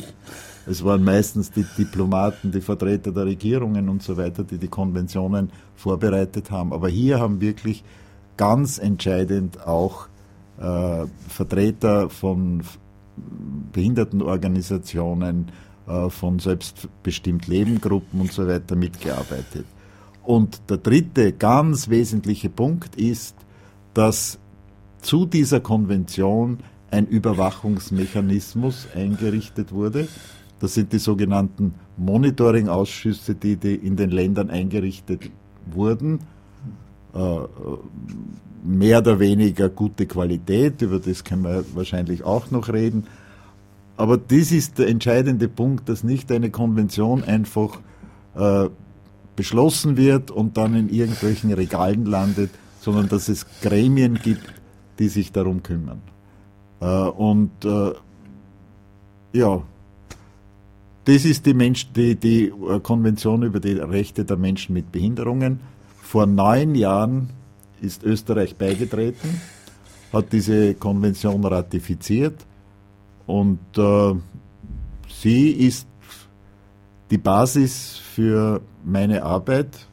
Es 0.66 0.84
waren 0.84 1.04
meistens 1.04 1.52
die 1.52 1.66
Diplomaten, 1.78 2.52
die 2.52 2.62
Vertreter 2.62 3.12
der 3.12 3.26
Regierungen 3.26 3.90
und 3.90 4.04
so 4.04 4.16
weiter, 4.18 4.44
die 4.44 4.58
die 4.58 4.68
Konventionen 4.68 5.52
vorbereitet 5.76 6.52
haben. 6.52 6.72
Aber 6.72 6.88
hier 6.88 7.20
haben 7.20 7.42
wirklich 7.42 7.84
ganz 8.38 8.78
entscheidend 8.78 9.66
auch 9.68 10.08
äh, 10.60 11.06
Vertreter 11.28 12.10
von 12.10 12.64
Behindertenorganisationen, 13.74 15.52
äh, 15.88 16.10
von 16.10 16.40
selbstbestimmt 16.40 17.48
Lebengruppen 17.48 18.22
und 18.22 18.32
so 18.32 18.48
weiter 18.48 18.76
mitgearbeitet. 18.76 19.66
Und 20.24 20.62
der 20.70 20.78
dritte 20.78 21.34
ganz 21.34 21.90
wesentliche 21.90 22.50
Punkt 22.50 22.96
ist, 22.96 23.36
dass 23.94 24.40
zu 25.02 25.26
dieser 25.26 25.60
Konvention 25.60 26.60
ein 26.92 27.08
Überwachungsmechanismus 27.08 28.88
eingerichtet 28.96 29.72
wurde. 29.72 30.08
Das 30.60 30.76
sind 30.76 30.94
die 30.94 31.00
sogenannten 31.00 31.74
Monitoring-Ausschüsse, 31.98 33.34
die, 33.36 33.54
in 33.76 33.96
den 33.96 34.12
Ländern 34.12 34.50
eingerichtet 34.50 35.32
wurden. 35.72 36.20
Äh, 37.14 37.38
mehr 38.64 39.00
oder 39.00 39.20
weniger 39.20 39.70
gute 39.70 40.06
Qualität, 40.06 40.82
über 40.82 41.00
das 41.00 41.24
können 41.24 41.44
wir 41.44 41.66
wahrscheinlich 41.74 42.24
auch 42.24 42.52
noch 42.52 42.70
reden. 42.70 43.06
Aber 43.98 44.18
das 44.18 44.52
ist 44.52 44.78
der 44.78 44.88
entscheidende 44.88 45.48
Punkt, 45.48 45.90
dass 45.90 46.04
nicht 46.04 46.32
eine 46.32 46.52
Konvention 46.52 47.24
einfach 47.24 47.80
äh, 48.36 48.70
beschlossen 49.36 49.98
wird 49.98 50.32
und 50.32 50.58
dann 50.58 50.76
in 50.76 50.90
irgendwelchen 50.90 51.52
Regalen 51.54 52.06
landet, 52.06 52.52
sondern 52.80 53.10
dass 53.10 53.30
es 53.30 53.46
Gremien 53.62 54.16
gibt, 54.16 54.54
die 55.00 55.08
sich 55.08 55.32
darum 55.32 55.64
kümmern. 55.64 56.02
Äh, 56.80 56.86
und 56.86 57.52
äh, 57.64 57.94
ja, 59.34 59.64
das 61.06 61.26
ist 61.26 61.46
die, 61.46 61.54
Mensch, 61.54 61.92
die, 61.94 62.16
die 62.16 62.46
äh, 62.48 62.80
Konvention 62.80 63.44
über 63.44 63.60
die 63.60 63.74
Rechte 63.74 64.26
der 64.26 64.38
Menschen 64.38 64.74
mit 64.74 64.92
Behinderungen. 64.92 65.60
Vor 66.02 66.26
neun 66.26 66.76
Jahren 66.76 67.30
ist 67.82 68.04
Österreich 68.04 68.56
beigetreten, 68.56 69.42
hat 70.14 70.32
diese 70.32 70.74
Konvention 70.76 71.44
ratifiziert 71.44 72.46
und 73.26 73.60
äh, 73.78 74.14
sie 75.10 75.52
ist 75.52 75.88
die 77.12 77.18
Basis 77.18 77.98
für 77.98 78.62
meine 78.86 79.24
Arbeit 79.24 79.88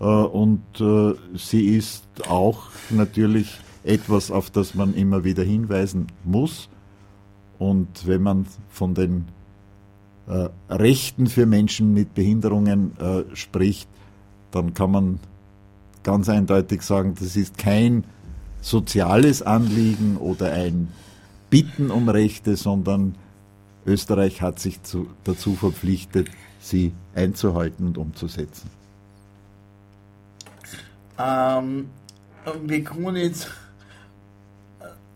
äh, 0.00 0.04
und 0.04 0.62
äh, 0.80 1.14
sie 1.36 1.76
ist 1.76 2.04
auch 2.28 2.68
natürlich 2.90 3.58
etwas, 3.84 4.30
auf 4.30 4.50
das 4.50 4.74
man 4.74 4.94
immer 4.94 5.24
wieder 5.24 5.42
hinweisen 5.42 6.06
muss. 6.24 6.68
Und 7.58 8.06
wenn 8.06 8.22
man 8.22 8.46
von 8.70 8.94
den 8.94 9.26
äh, 10.28 10.48
Rechten 10.70 11.26
für 11.26 11.46
Menschen 11.46 11.92
mit 11.92 12.14
Behinderungen 12.14 12.92
spricht, 13.34 13.88
dann 14.50 14.74
kann 14.74 14.90
man 14.90 15.20
ganz 16.02 16.28
eindeutig 16.28 16.82
sagen, 16.82 17.14
das 17.18 17.36
ist 17.36 17.58
kein 17.58 18.04
soziales 18.60 19.42
Anliegen 19.42 20.16
oder 20.16 20.52
ein 20.52 20.88
Bitten 21.50 21.90
um 21.90 22.08
Rechte, 22.08 22.56
sondern 22.56 23.14
Österreich 23.86 24.42
hat 24.42 24.58
sich 24.58 24.82
zu, 24.82 25.08
dazu 25.24 25.54
verpflichtet, 25.54 26.28
sie 26.60 26.92
einzuhalten 27.14 27.86
und 27.86 27.98
umzusetzen. 27.98 28.70
Ähm, 31.18 31.88
wir 32.64 32.84
kommen 32.84 33.16
jetzt, 33.16 33.48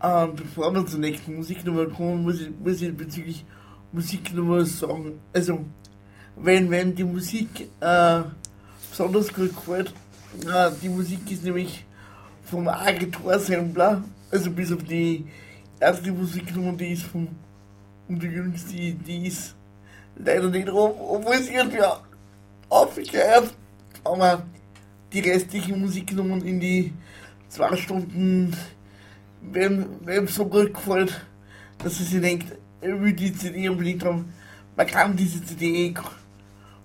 äh, 0.01 0.27
bevor 0.27 0.73
wir 0.73 0.85
zur 0.85 0.99
nächsten 0.99 1.35
Musiknummer 1.35 1.85
kommen, 1.85 2.23
muss 2.23 2.41
ich, 2.41 2.49
muss 2.63 2.81
ich 2.81 2.95
bezüglich 2.95 3.45
Musiknummer 3.91 4.65
sagen, 4.65 5.19
also, 5.33 5.65
wenn, 6.37 6.71
wenn 6.71 6.95
die 6.95 7.03
Musik 7.03 7.67
äh, 7.81 8.21
besonders 8.89 9.33
gut 9.33 9.55
gefällt, 9.55 9.93
äh, 10.45 10.71
die 10.81 10.89
Musik 10.89 11.29
ist 11.29 11.43
nämlich 11.43 11.85
vom 12.45 12.67
Agentur-Sampler, 12.67 14.03
also 14.31 14.49
bis 14.49 14.71
auf 14.71 14.83
die 14.83 15.25
erste 15.79 16.11
Musiknummer, 16.11 16.73
die 16.73 16.93
ist 16.93 17.03
vom, 17.03 17.27
die 18.19 18.27
jüngste, 18.27 18.73
die, 18.73 18.93
die 18.93 19.27
ist 19.27 19.55
leider 20.15 20.49
nicht 20.49 20.67
drauf, 20.67 20.95
obwohl 20.99 21.37
sie 21.41 21.53
irgendwie 21.53 21.83
aufgehört, 22.69 23.53
aber 24.03 24.43
die 25.13 25.19
restlichen 25.19 25.81
Musiknummern 25.81 26.41
in 26.41 26.59
die 26.59 26.93
zwei 27.49 27.75
Stunden 27.75 28.55
werden, 29.41 30.05
werden 30.05 30.27
so 30.27 30.45
gut 30.45 30.73
gefällt, 30.73 31.25
dass 31.79 31.97
sie 31.97 32.03
sich 32.03 32.21
denkt, 32.21 32.55
er 32.79 32.99
will 33.01 33.13
die 33.13 33.33
CD 33.33 33.69
unbedingt 33.69 34.03
haben. 34.03 34.33
Man 34.75 34.87
kann 34.87 35.15
diese 35.15 35.43
CD 35.43 35.93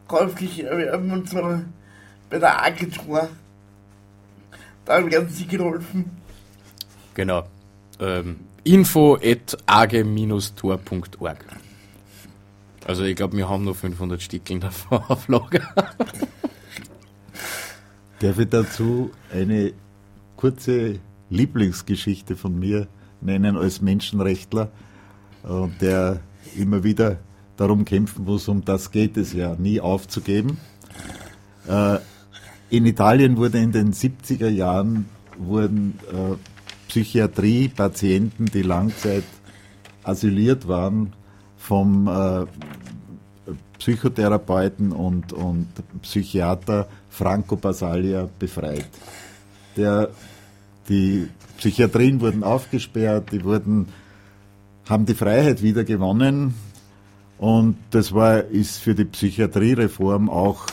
käuflich 0.08 0.64
erwerben 0.64 1.10
und 1.10 1.28
zwar 1.28 1.62
bei 2.28 2.38
der 2.38 2.64
Agentur. 2.64 3.28
Dann 4.84 5.10
werden 5.10 5.28
Sie 5.28 5.46
geholfen. 5.46 6.10
Genau. 7.14 7.46
Ähm, 7.98 8.45
info 8.66 9.16
at 9.16 9.56
age-tor.org. 9.66 11.38
Also 12.84 13.04
ich 13.04 13.16
glaube, 13.16 13.36
wir 13.36 13.48
haben 13.48 13.64
noch 13.64 13.76
500 13.76 14.20
Stickeln 14.20 14.60
davon 14.60 14.98
auf 15.08 15.28
Lager. 15.28 15.62
Darf 18.20 18.38
ich 18.38 18.48
dazu 18.48 19.10
eine 19.32 19.72
kurze 20.36 20.98
Lieblingsgeschichte 21.30 22.36
von 22.36 22.58
mir 22.58 22.88
nennen 23.20 23.56
als 23.56 23.80
Menschenrechtler, 23.80 24.70
der 25.80 26.20
immer 26.56 26.84
wieder 26.84 27.18
darum 27.56 27.84
kämpfen 27.84 28.24
muss, 28.24 28.48
um 28.48 28.64
das 28.64 28.90
geht 28.90 29.16
es 29.16 29.32
ja, 29.32 29.56
nie 29.56 29.80
aufzugeben. 29.80 30.58
Äh, 31.68 31.98
in 32.68 32.86
Italien 32.86 33.36
wurde 33.36 33.58
in 33.58 33.72
den 33.72 33.92
70er 33.92 34.48
Jahren 34.48 35.08
wurden 35.38 35.98
äh, 36.12 36.36
Psychiatrie-Patienten, 36.96 38.46
die 38.46 38.62
Langzeit 38.62 39.24
asyliert 40.02 40.66
waren, 40.66 41.12
vom 41.58 42.08
äh, 42.08 42.46
Psychotherapeuten 43.78 44.92
und, 44.92 45.34
und 45.34 45.68
Psychiater 46.00 46.88
Franco 47.10 47.56
Basaglia 47.56 48.30
befreit. 48.38 48.88
Der, 49.76 50.08
die 50.88 51.28
Psychiatrien 51.58 52.18
wurden 52.22 52.42
aufgesperrt, 52.42 53.30
die 53.30 53.44
wurden, 53.44 53.88
haben 54.88 55.04
die 55.04 55.14
Freiheit 55.14 55.62
wieder 55.62 55.84
gewonnen 55.84 56.54
und 57.36 57.76
das 57.90 58.14
war, 58.14 58.44
ist 58.44 58.78
für 58.78 58.94
die 58.94 59.04
Psychiatriereform 59.04 60.30
auch, 60.30 60.64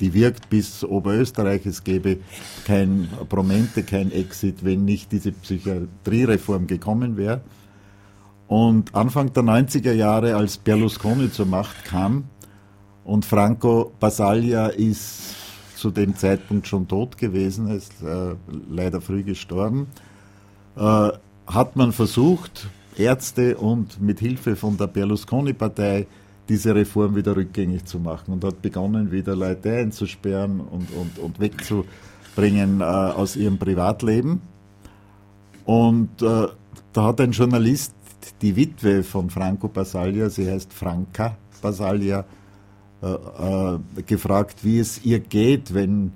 die 0.00 0.14
wirkt 0.14 0.50
bis 0.50 0.84
Oberösterreich, 0.84 1.66
es 1.66 1.84
gäbe 1.84 2.18
kein 2.64 3.08
Promente, 3.28 3.82
kein 3.82 4.12
Exit, 4.12 4.64
wenn 4.64 4.84
nicht 4.84 5.12
diese 5.12 5.32
Psychiatriereform 5.32 6.66
gekommen 6.66 7.16
wäre. 7.16 7.40
Und 8.46 8.94
Anfang 8.94 9.32
der 9.32 9.42
90er 9.42 9.92
Jahre, 9.92 10.36
als 10.36 10.56
Berlusconi 10.56 11.30
zur 11.30 11.46
Macht 11.46 11.84
kam 11.84 12.24
und 13.04 13.24
Franco 13.24 13.92
Basaglia 14.00 14.68
ist 14.68 15.34
zu 15.76 15.90
dem 15.90 16.16
Zeitpunkt 16.16 16.66
schon 16.66 16.88
tot 16.88 17.18
gewesen, 17.18 17.68
ist 17.68 18.02
äh, 18.02 18.34
leider 18.70 19.00
früh 19.00 19.22
gestorben, 19.22 19.86
äh, 20.76 21.10
hat 21.46 21.76
man 21.76 21.92
versucht, 21.92 22.68
Ärzte 22.96 23.56
und 23.56 24.00
mit 24.00 24.18
Hilfe 24.18 24.56
von 24.56 24.76
der 24.76 24.88
Berlusconi-Partei 24.88 26.06
diese 26.48 26.74
Reform 26.74 27.14
wieder 27.14 27.36
rückgängig 27.36 27.84
zu 27.84 27.98
machen 27.98 28.32
und 28.32 28.44
hat 28.44 28.62
begonnen, 28.62 29.12
wieder 29.12 29.36
Leute 29.36 29.72
einzusperren 29.72 30.60
und, 30.60 30.90
und, 30.92 31.18
und 31.18 31.40
wegzubringen 31.40 32.80
äh, 32.80 32.84
aus 32.84 33.36
ihrem 33.36 33.58
Privatleben. 33.58 34.40
Und 35.64 36.22
äh, 36.22 36.46
da 36.92 37.04
hat 37.04 37.20
ein 37.20 37.32
Journalist 37.32 37.94
die 38.40 38.56
Witwe 38.56 39.02
von 39.02 39.30
Franco 39.30 39.68
Basaglia, 39.68 40.30
sie 40.30 40.50
heißt 40.50 40.72
Franca 40.72 41.36
Basaglia, 41.60 42.24
äh, 43.02 43.06
äh, 43.06 44.02
gefragt, 44.06 44.64
wie 44.64 44.78
es 44.78 45.04
ihr 45.04 45.20
geht, 45.20 45.74
wenn 45.74 46.12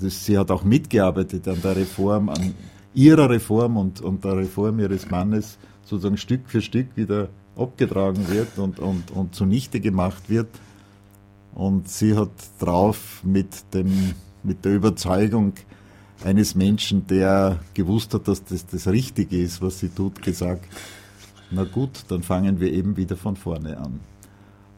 das, 0.00 0.24
sie 0.24 0.36
hat 0.36 0.50
auch 0.50 0.64
mitgearbeitet 0.64 1.46
an 1.48 1.60
der 1.62 1.76
Reform, 1.76 2.28
an 2.28 2.54
ihrer 2.94 3.30
Reform 3.30 3.76
und, 3.76 4.00
und 4.00 4.24
der 4.24 4.36
Reform 4.36 4.80
ihres 4.80 5.08
Mannes 5.10 5.58
sozusagen 5.82 6.16
Stück 6.16 6.48
für 6.48 6.60
Stück 6.60 6.88
wieder 6.96 7.28
abgetragen 7.56 8.28
wird 8.28 8.58
und, 8.58 8.78
und, 8.78 9.10
und 9.10 9.34
zunichte 9.34 9.80
gemacht 9.80 10.28
wird. 10.28 10.48
Und 11.54 11.88
sie 11.88 12.16
hat 12.16 12.30
drauf 12.58 13.20
mit, 13.24 13.74
dem, 13.74 14.14
mit 14.42 14.64
der 14.64 14.74
Überzeugung 14.74 15.54
eines 16.24 16.54
Menschen, 16.54 17.06
der 17.06 17.58
gewusst 17.74 18.14
hat, 18.14 18.28
dass 18.28 18.44
das 18.44 18.66
das 18.66 18.86
Richtige 18.86 19.40
ist, 19.40 19.60
was 19.62 19.80
sie 19.80 19.88
tut, 19.88 20.22
gesagt, 20.22 20.66
na 21.50 21.64
gut, 21.64 22.04
dann 22.08 22.22
fangen 22.22 22.60
wir 22.60 22.72
eben 22.72 22.96
wieder 22.96 23.16
von 23.16 23.36
vorne 23.36 23.78
an. 23.78 24.00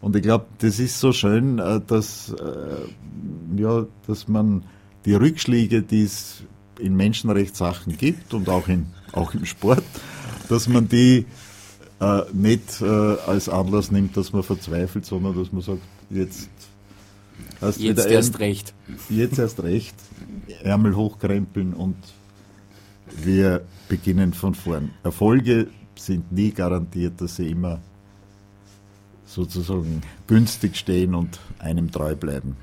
Und 0.00 0.16
ich 0.16 0.22
glaube, 0.22 0.46
das 0.58 0.78
ist 0.78 0.98
so 0.98 1.12
schön, 1.12 1.58
äh, 1.58 1.80
dass, 1.86 2.30
äh, 2.30 3.60
ja, 3.60 3.86
dass 4.06 4.26
man 4.26 4.64
die 5.04 5.14
Rückschläge, 5.14 5.82
die 5.82 6.02
es 6.02 6.42
in 6.78 6.96
Menschenrechtssachen 6.96 7.96
gibt 7.96 8.34
und 8.34 8.48
auch, 8.48 8.68
in, 8.68 8.86
auch 9.12 9.34
im 9.34 9.44
Sport, 9.44 9.84
dass 10.48 10.68
man 10.68 10.88
die 10.88 11.26
äh, 12.02 12.24
nicht 12.32 12.80
äh, 12.80 12.84
als 12.84 13.48
Anlass 13.48 13.92
nimmt, 13.92 14.16
dass 14.16 14.32
man 14.32 14.42
verzweifelt, 14.42 15.06
sondern 15.06 15.36
dass 15.36 15.52
man 15.52 15.62
sagt, 15.62 15.82
jetzt 16.10 16.50
hast 17.60 17.78
jetzt 17.78 18.06
erst 18.06 18.40
recht. 18.40 18.74
Jetzt 19.08 19.38
erst 19.38 19.62
recht, 19.62 19.94
Ärmel 20.64 20.96
hochkrempeln 20.96 21.74
und 21.74 21.96
wir 23.22 23.64
beginnen 23.88 24.32
von 24.32 24.54
vorn. 24.54 24.90
Erfolge 25.04 25.68
sind 25.94 26.32
nie 26.32 26.50
garantiert, 26.50 27.20
dass 27.20 27.36
sie 27.36 27.48
immer 27.48 27.78
sozusagen 29.24 30.02
günstig 30.26 30.76
stehen 30.76 31.14
und 31.14 31.38
einem 31.60 31.90
treu 31.92 32.16
bleiben. 32.16 32.56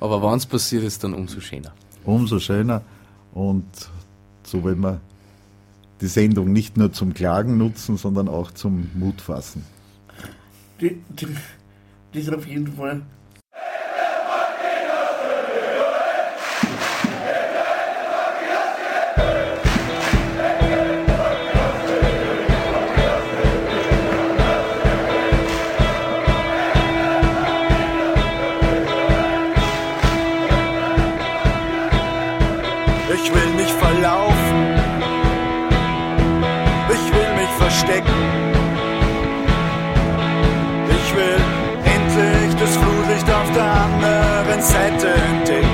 Aber 0.00 0.20
wenn 0.22 0.36
es 0.36 0.46
passiert, 0.46 0.82
ist 0.82 1.04
dann 1.04 1.14
umso 1.14 1.40
schöner. 1.40 1.72
Umso 2.04 2.40
schöner 2.40 2.82
und 3.34 3.66
so 4.42 4.64
wenn 4.64 4.80
wir 4.80 5.00
die 6.00 6.06
Sendung 6.06 6.52
nicht 6.52 6.76
nur 6.76 6.92
zum 6.92 7.14
Klagen 7.14 7.58
nutzen, 7.58 7.96
sondern 7.96 8.28
auch 8.28 8.50
zum 8.52 8.90
Mutfassen. 8.94 9.64
Die, 10.80 11.02
die, 11.08 11.26
das 12.12 12.22
ist 12.22 12.34
auf 12.34 12.46
jeden 12.46 12.68
Fall 12.68 13.02
I 44.88 44.96
turned 44.96 45.67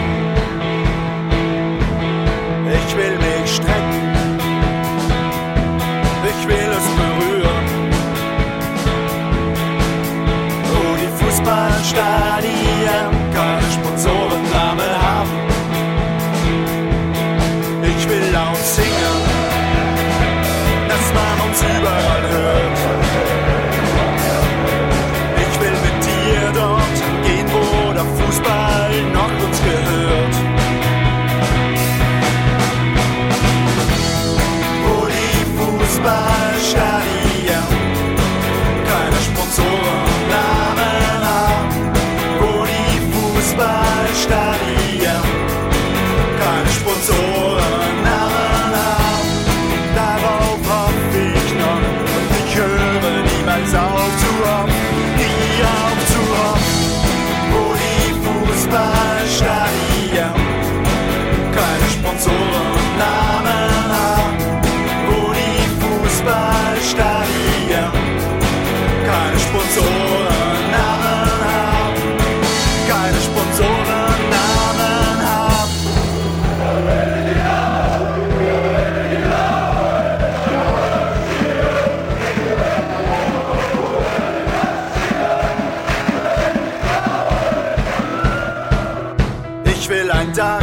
will 90.04 90.12
ein 90.12 90.32
Dach 90.34 90.60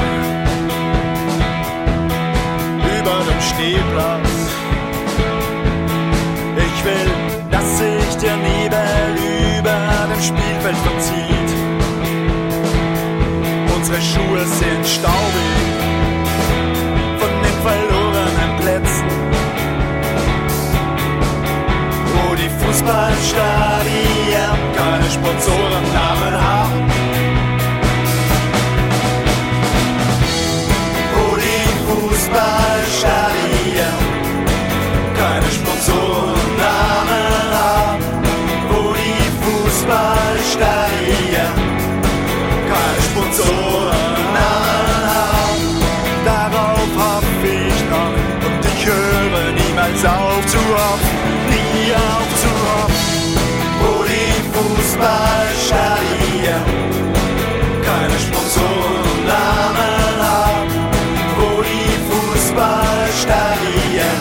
über 2.99 3.23
dem 3.29 3.41
Stehplatz. 3.41 4.29
Ich 6.57 6.85
will, 6.85 7.11
dass 7.49 7.77
sich 7.77 8.17
der 8.21 8.37
Nebel 8.37 9.17
über 9.57 9.79
dem 10.11 10.21
Spielfeld 10.21 10.77
verzieht. 10.77 11.51
Unsere 13.75 14.01
Schuhe 14.01 14.45
sind 14.45 14.85
staubig 14.85 15.57
von 17.19 17.31
den 17.43 17.57
verlorenen 17.65 18.51
Plätzen, 18.59 19.09
wo 22.13 22.35
die 22.35 22.49
Fußballstadien 22.59 24.57
keine 24.75 25.09
Sponsorennamen 25.09 26.33
haben. 26.41 26.90
Fußballstadien 55.01 56.61
keine 57.83 58.19
Sponsorennamen 58.19 60.21
haben. 60.21 60.69
Wo 61.37 61.63
die 61.63 61.97
Fußballstadien 62.09 64.17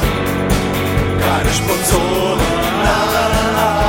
keine 1.21 1.53
Sponsorennamen 1.53 3.57
haben. 3.57 3.80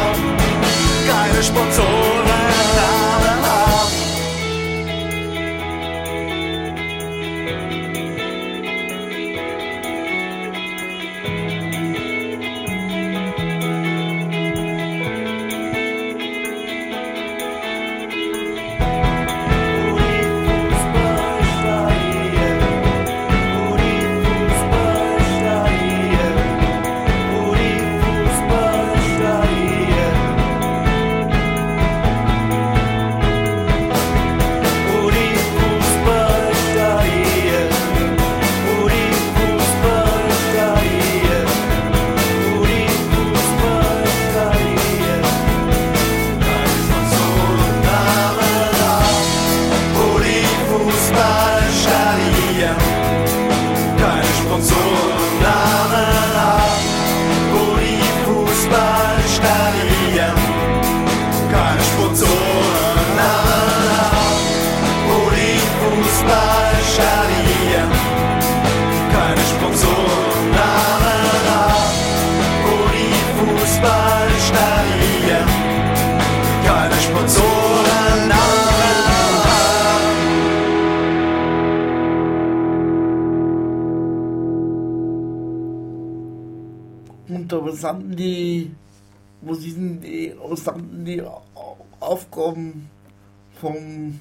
Vom 93.62 94.20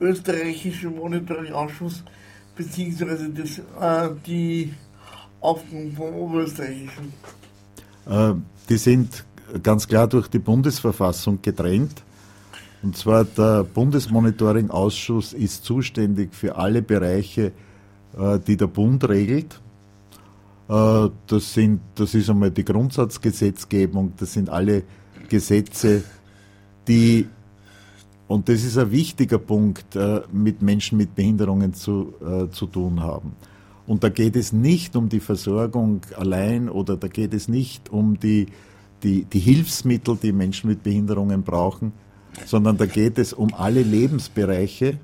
österreichischen 0.00 0.94
Monitoring-Ausschuss, 0.96 2.04
beziehungsweise 2.56 3.28
das, 3.30 3.58
äh, 3.58 4.14
die 4.26 4.72
Aufgaben 5.40 5.92
vom 5.96 6.14
oberösterreichischen. 6.14 7.12
Äh, 8.08 8.34
Die 8.68 8.76
sind 8.76 9.24
ganz 9.62 9.86
klar 9.88 10.06
durch 10.06 10.28
die 10.28 10.38
Bundesverfassung 10.38 11.40
getrennt. 11.42 12.02
Und 12.82 12.96
zwar 12.96 13.24
der 13.24 13.64
Bundesmonitoring-Ausschuss 13.64 15.32
ist 15.32 15.64
zuständig 15.64 16.34
für 16.34 16.56
alle 16.56 16.80
Bereiche, 16.82 17.52
äh, 18.16 18.38
die 18.46 18.56
der 18.56 18.68
Bund 18.68 19.08
regelt. 19.08 19.60
Äh, 20.68 21.08
Das, 21.26 21.54
sind, 21.54 21.80
das 21.96 22.14
ist 22.14 22.30
einmal 22.30 22.50
die 22.50 22.64
Grundsatzgesetzgebung, 22.64 24.12
das 24.16 24.32
sind 24.34 24.48
alle 24.48 24.82
Gesetze, 25.28 26.04
die, 26.86 27.26
und 28.28 28.50
das 28.50 28.62
ist 28.62 28.76
ein 28.76 28.92
wichtiger 28.92 29.38
Punkt, 29.38 29.96
äh, 29.96 30.20
mit 30.30 30.60
Menschen 30.60 30.98
mit 30.98 31.14
Behinderungen 31.14 31.72
zu, 31.72 32.14
äh, 32.20 32.50
zu 32.50 32.66
tun 32.66 33.00
haben. 33.02 33.32
Und 33.86 34.04
da 34.04 34.10
geht 34.10 34.36
es 34.36 34.52
nicht 34.52 34.94
um 34.96 35.08
die 35.08 35.20
Versorgung 35.20 36.02
allein 36.14 36.68
oder 36.68 36.98
da 36.98 37.08
geht 37.08 37.32
es 37.32 37.48
nicht 37.48 37.88
um 37.88 38.20
die, 38.20 38.46
die, 39.02 39.24
die 39.24 39.38
Hilfsmittel, 39.38 40.18
die 40.22 40.32
Menschen 40.32 40.68
mit 40.68 40.82
Behinderungen 40.82 41.42
brauchen, 41.42 41.92
sondern 42.44 42.76
da 42.76 42.84
geht 42.84 43.18
es 43.18 43.32
um 43.32 43.54
alle 43.54 43.82
Lebensbereiche, 43.82 44.98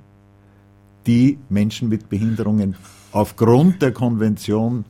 die 1.07 1.39
Menschen 1.49 1.89
mit 1.89 2.11
Behinderungen 2.11 2.77
aufgrund 3.11 3.81
der 3.81 3.93
Konvention 3.93 4.85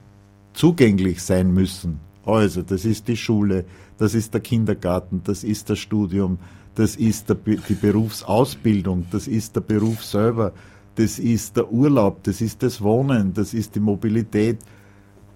zugänglich 0.54 1.22
sein 1.22 1.54
müssen. 1.54 2.00
Also, 2.26 2.62
das 2.62 2.84
ist 2.84 3.06
die 3.06 3.16
Schule, 3.16 3.64
das 3.98 4.14
ist 4.14 4.34
der 4.34 4.40
Kindergarten, 4.40 5.22
das 5.24 5.44
ist 5.44 5.70
das 5.70 5.78
Studium, 5.78 6.38
das 6.74 6.96
ist 6.96 7.28
der, 7.28 7.36
die 7.36 7.74
Berufsausbildung, 7.74 9.06
das 9.10 9.28
ist 9.28 9.54
der 9.54 9.60
Beruf 9.60 10.04
selber, 10.04 10.52
das 10.96 11.18
ist 11.18 11.56
der 11.56 11.72
Urlaub, 11.72 12.22
das 12.24 12.40
ist 12.40 12.62
das 12.62 12.80
Wohnen, 12.80 13.32
das 13.34 13.54
ist 13.54 13.74
die 13.74 13.80
Mobilität, 13.80 14.58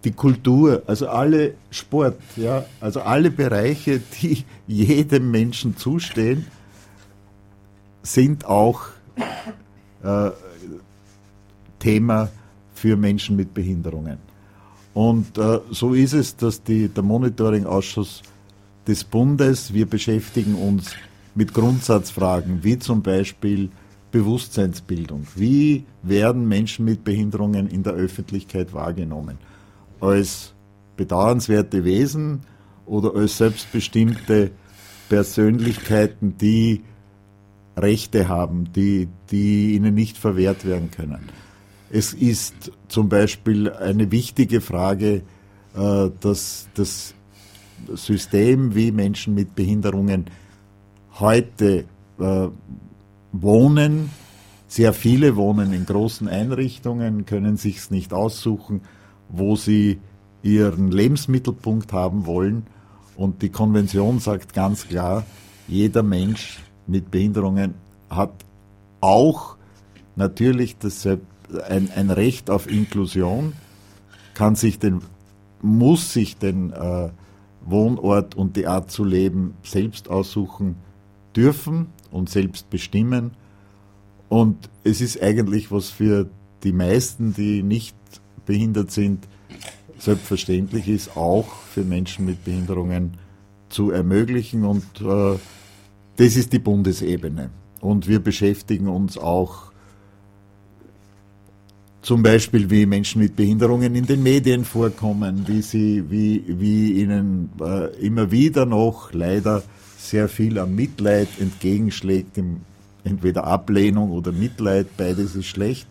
die 0.04 0.12
Kultur, 0.12 0.82
also 0.86 1.08
alle 1.08 1.54
Sport, 1.70 2.18
ja, 2.36 2.64
also 2.80 3.00
alle 3.00 3.30
Bereiche, 3.30 4.00
die 4.20 4.44
jedem 4.66 5.30
Menschen 5.30 5.76
zustehen, 5.76 6.46
sind 8.02 8.44
auch 8.44 8.82
äh, 10.02 10.30
Thema 11.78 12.28
für 12.74 12.96
Menschen 12.96 13.36
mit 13.36 13.54
Behinderungen. 13.54 14.18
Und 14.94 15.36
äh, 15.38 15.60
so 15.70 15.94
ist 15.94 16.12
es, 16.12 16.36
dass 16.36 16.62
die, 16.62 16.88
der 16.88 17.02
Monitoring-Ausschuss 17.02 18.22
des 18.88 19.04
Bundes, 19.04 19.74
wir 19.74 19.86
beschäftigen 19.86 20.54
uns 20.54 20.92
mit 21.34 21.52
Grundsatzfragen, 21.52 22.64
wie 22.64 22.78
zum 22.78 23.02
Beispiel 23.02 23.68
Bewusstseinsbildung. 24.10 25.26
Wie 25.36 25.84
werden 26.02 26.48
Menschen 26.48 26.86
mit 26.86 27.04
Behinderungen 27.04 27.68
in 27.68 27.82
der 27.82 27.92
Öffentlichkeit 27.92 28.72
wahrgenommen? 28.72 29.36
Als 30.00 30.54
bedauernswerte 30.96 31.84
Wesen 31.84 32.40
oder 32.86 33.14
als 33.14 33.36
selbstbestimmte 33.36 34.50
Persönlichkeiten, 35.10 36.38
die 36.38 36.82
Rechte 37.76 38.28
haben, 38.28 38.72
die, 38.72 39.08
die 39.30 39.74
ihnen 39.74 39.94
nicht 39.94 40.16
verwehrt 40.16 40.64
werden 40.64 40.90
können. 40.90 41.28
Es 41.90 42.14
ist 42.14 42.72
zum 42.88 43.08
Beispiel 43.08 43.70
eine 43.70 44.10
wichtige 44.10 44.60
Frage, 44.60 45.22
äh, 45.76 46.10
dass 46.20 46.68
das 46.74 47.14
System, 47.94 48.74
wie 48.74 48.92
Menschen 48.92 49.34
mit 49.34 49.54
Behinderungen 49.54 50.26
heute 51.18 51.84
äh, 52.18 52.48
wohnen, 53.32 54.10
sehr 54.66 54.92
viele 54.92 55.36
wohnen 55.36 55.72
in 55.72 55.86
großen 55.86 56.28
Einrichtungen, 56.28 57.26
können 57.26 57.56
sich 57.56 57.90
nicht 57.90 58.12
aussuchen, 58.12 58.82
wo 59.28 59.56
sie 59.56 59.98
ihren 60.42 60.90
Lebensmittelpunkt 60.90 61.92
haben 61.92 62.26
wollen. 62.26 62.66
Und 63.16 63.42
die 63.42 63.50
Konvention 63.50 64.20
sagt 64.20 64.52
ganz 64.52 64.86
klar, 64.86 65.24
jeder 65.66 66.02
Mensch 66.02 66.60
mit 66.86 67.10
Behinderungen 67.10 67.74
hat 68.08 68.32
auch 69.00 69.56
natürlich 70.16 70.78
das, 70.78 71.06
ein, 71.06 71.90
ein 71.94 72.10
Recht 72.10 72.50
auf 72.50 72.70
Inklusion, 72.70 73.54
kann 74.34 74.54
sich 74.54 74.78
den 74.78 75.02
muss 75.60 76.12
sich 76.12 76.36
den 76.36 76.72
äh, 76.72 77.10
Wohnort 77.70 78.34
und 78.34 78.56
die 78.56 78.66
Art 78.66 78.90
zu 78.90 79.04
leben 79.04 79.54
selbst 79.62 80.08
aussuchen 80.08 80.76
dürfen 81.34 81.86
und 82.10 82.30
selbst 82.30 82.70
bestimmen. 82.70 83.32
Und 84.28 84.68
es 84.84 85.00
ist 85.00 85.22
eigentlich 85.22 85.70
was 85.70 85.90
für 85.90 86.28
die 86.64 86.72
meisten, 86.72 87.34
die 87.34 87.62
nicht 87.62 87.96
behindert 88.46 88.90
sind, 88.90 89.28
selbstverständlich 89.98 90.88
ist, 90.88 91.16
auch 91.16 91.46
für 91.46 91.84
Menschen 91.84 92.26
mit 92.26 92.44
Behinderungen 92.44 93.16
zu 93.68 93.90
ermöglichen. 93.90 94.64
Und 94.64 94.84
äh, 95.00 95.38
das 96.16 96.36
ist 96.36 96.52
die 96.52 96.58
Bundesebene. 96.58 97.50
Und 97.80 98.08
wir 98.08 98.20
beschäftigen 98.20 98.88
uns 98.88 99.18
auch 99.18 99.67
zum 102.08 102.22
Beispiel, 102.22 102.70
wie 102.70 102.86
Menschen 102.86 103.20
mit 103.20 103.36
Behinderungen 103.36 103.94
in 103.94 104.06
den 104.06 104.22
Medien 104.22 104.64
vorkommen, 104.64 105.46
wie 105.46 105.60
sie, 105.60 106.10
wie, 106.10 106.42
wie 106.46 107.02
ihnen 107.02 107.50
äh, 107.60 107.94
immer 107.98 108.30
wieder 108.30 108.64
noch 108.64 109.12
leider 109.12 109.62
sehr 109.98 110.30
viel 110.30 110.58
am 110.58 110.74
Mitleid 110.74 111.28
entgegenschlägt, 111.38 112.38
im, 112.38 112.62
entweder 113.04 113.44
Ablehnung 113.44 114.10
oder 114.10 114.32
Mitleid, 114.32 114.96
beides 114.96 115.36
ist 115.36 115.48
schlecht, 115.48 115.86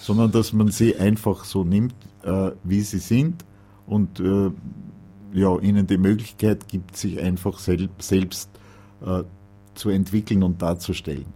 sondern 0.00 0.32
dass 0.32 0.52
man 0.52 0.72
sie 0.72 0.96
einfach 0.96 1.44
so 1.44 1.62
nimmt, 1.62 1.94
äh, 2.24 2.50
wie 2.64 2.80
sie 2.80 2.98
sind 2.98 3.44
und 3.86 4.18
äh, 4.18 4.50
ja, 5.32 5.56
ihnen 5.60 5.86
die 5.86 5.96
Möglichkeit 5.96 6.66
gibt, 6.66 6.96
sich 6.96 7.20
einfach 7.20 7.60
sel 7.60 7.88
selbst 8.00 8.50
äh, 9.06 9.22
zu 9.76 9.90
entwickeln 9.90 10.42
und 10.42 10.60
darzustellen. 10.60 11.26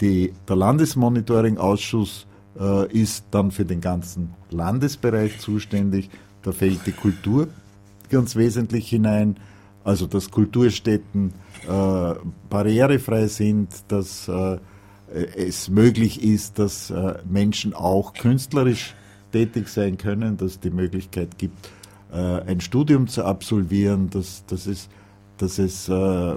Die, 0.00 0.32
der 0.48 0.56
Landesmonitoring-Ausschuss 0.56 2.27
äh, 2.58 2.90
ist 2.92 3.24
dann 3.30 3.50
für 3.50 3.64
den 3.64 3.80
ganzen 3.80 4.34
Landesbereich 4.50 5.38
zuständig. 5.38 6.10
Da 6.42 6.52
fällt 6.52 6.86
die 6.86 6.92
Kultur 6.92 7.48
ganz 8.10 8.36
wesentlich 8.36 8.88
hinein, 8.88 9.36
also 9.84 10.06
dass 10.06 10.30
Kulturstätten 10.30 11.32
äh, 11.68 12.14
barrierefrei 12.48 13.26
sind, 13.26 13.68
dass 13.88 14.28
äh, 14.28 14.58
es 15.36 15.68
möglich 15.68 16.22
ist, 16.22 16.58
dass 16.58 16.90
äh, 16.90 17.14
Menschen 17.28 17.74
auch 17.74 18.12
künstlerisch 18.12 18.94
tätig 19.32 19.68
sein 19.68 19.98
können, 19.98 20.36
dass 20.36 20.52
es 20.52 20.60
die 20.60 20.70
Möglichkeit 20.70 21.38
gibt, 21.38 21.70
äh, 22.12 22.16
ein 22.16 22.60
Studium 22.60 23.08
zu 23.08 23.24
absolvieren, 23.24 24.10
dass, 24.10 24.44
dass 24.46 24.66
es, 24.66 24.88
dass 25.38 25.58
es 25.58 25.88
äh, 25.88 26.34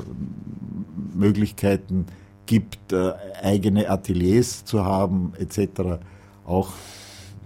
Möglichkeiten 1.14 2.06
gibt, 2.46 2.92
äh, 2.92 3.14
eigene 3.42 3.90
Ateliers 3.90 4.66
zu 4.66 4.84
haben, 4.84 5.34
etc. 5.40 6.02
Auch 6.52 6.74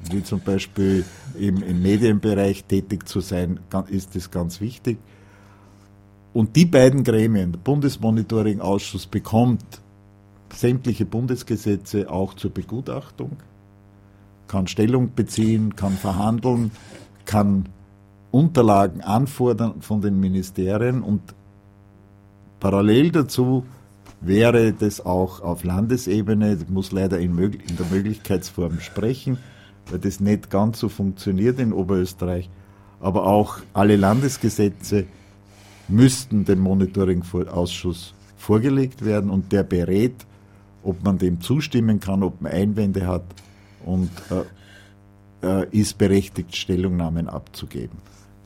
wie 0.09 0.23
zum 0.23 0.39
Beispiel 0.39 1.05
im, 1.39 1.61
im 1.61 1.81
Medienbereich 1.83 2.63
tätig 2.63 3.07
zu 3.07 3.19
sein, 3.19 3.59
ist 3.89 4.15
das 4.15 4.31
ganz 4.31 4.59
wichtig. 4.61 4.97
Und 6.33 6.55
die 6.55 6.65
beiden 6.65 7.03
Gremien, 7.03 7.51
der 7.51 7.59
Bundesmonitoring-Ausschuss 7.59 9.05
bekommt 9.05 9.63
sämtliche 10.51 11.05
Bundesgesetze 11.05 12.09
auch 12.09 12.33
zur 12.33 12.49
Begutachtung, 12.49 13.37
kann 14.47 14.65
Stellung 14.65 15.13
beziehen, 15.13 15.75
kann 15.75 15.93
verhandeln, 15.93 16.71
kann 17.25 17.69
Unterlagen 18.31 19.01
anfordern 19.01 19.81
von 19.81 20.01
den 20.01 20.19
Ministerien 20.19 21.03
und 21.03 21.21
parallel 22.59 23.11
dazu 23.11 23.65
wäre 24.21 24.73
das 24.73 25.05
auch 25.05 25.41
auf 25.41 25.63
Landesebene, 25.63 26.57
das 26.57 26.69
muss 26.69 26.91
leider 26.91 27.19
in, 27.19 27.37
in, 27.37 27.77
der 27.77 27.85
Möglichkeitsform 27.91 28.79
sprechen, 28.79 29.37
weil 29.89 29.99
das 29.99 30.19
nicht 30.19 30.49
ganz 30.49 30.79
so 30.79 30.89
funktioniert 30.89 31.59
in 31.59 31.73
Oberösterreich, 31.73 32.49
aber 32.99 33.27
auch 33.27 33.59
alle 33.73 33.95
Landesgesetze 33.95 35.05
müssten 35.87 36.45
dem 36.45 36.59
Monitoring-Ausschuss 36.61 38.13
vorgelegt 38.37 39.05
werden 39.05 39.29
und 39.29 39.51
der 39.51 39.63
berät, 39.63 40.25
ob 40.83 41.03
man 41.03 41.17
dem 41.17 41.41
zustimmen 41.41 41.99
kann, 41.99 42.23
ob 42.23 42.41
man 42.41 42.51
Einwände 42.51 43.07
hat 43.07 43.23
und 43.85 44.09
äh, 45.41 45.61
äh, 45.61 45.67
ist 45.71 45.97
berechtigt, 45.97 46.55
Stellungnahmen 46.55 47.27
abzugeben. 47.27 47.97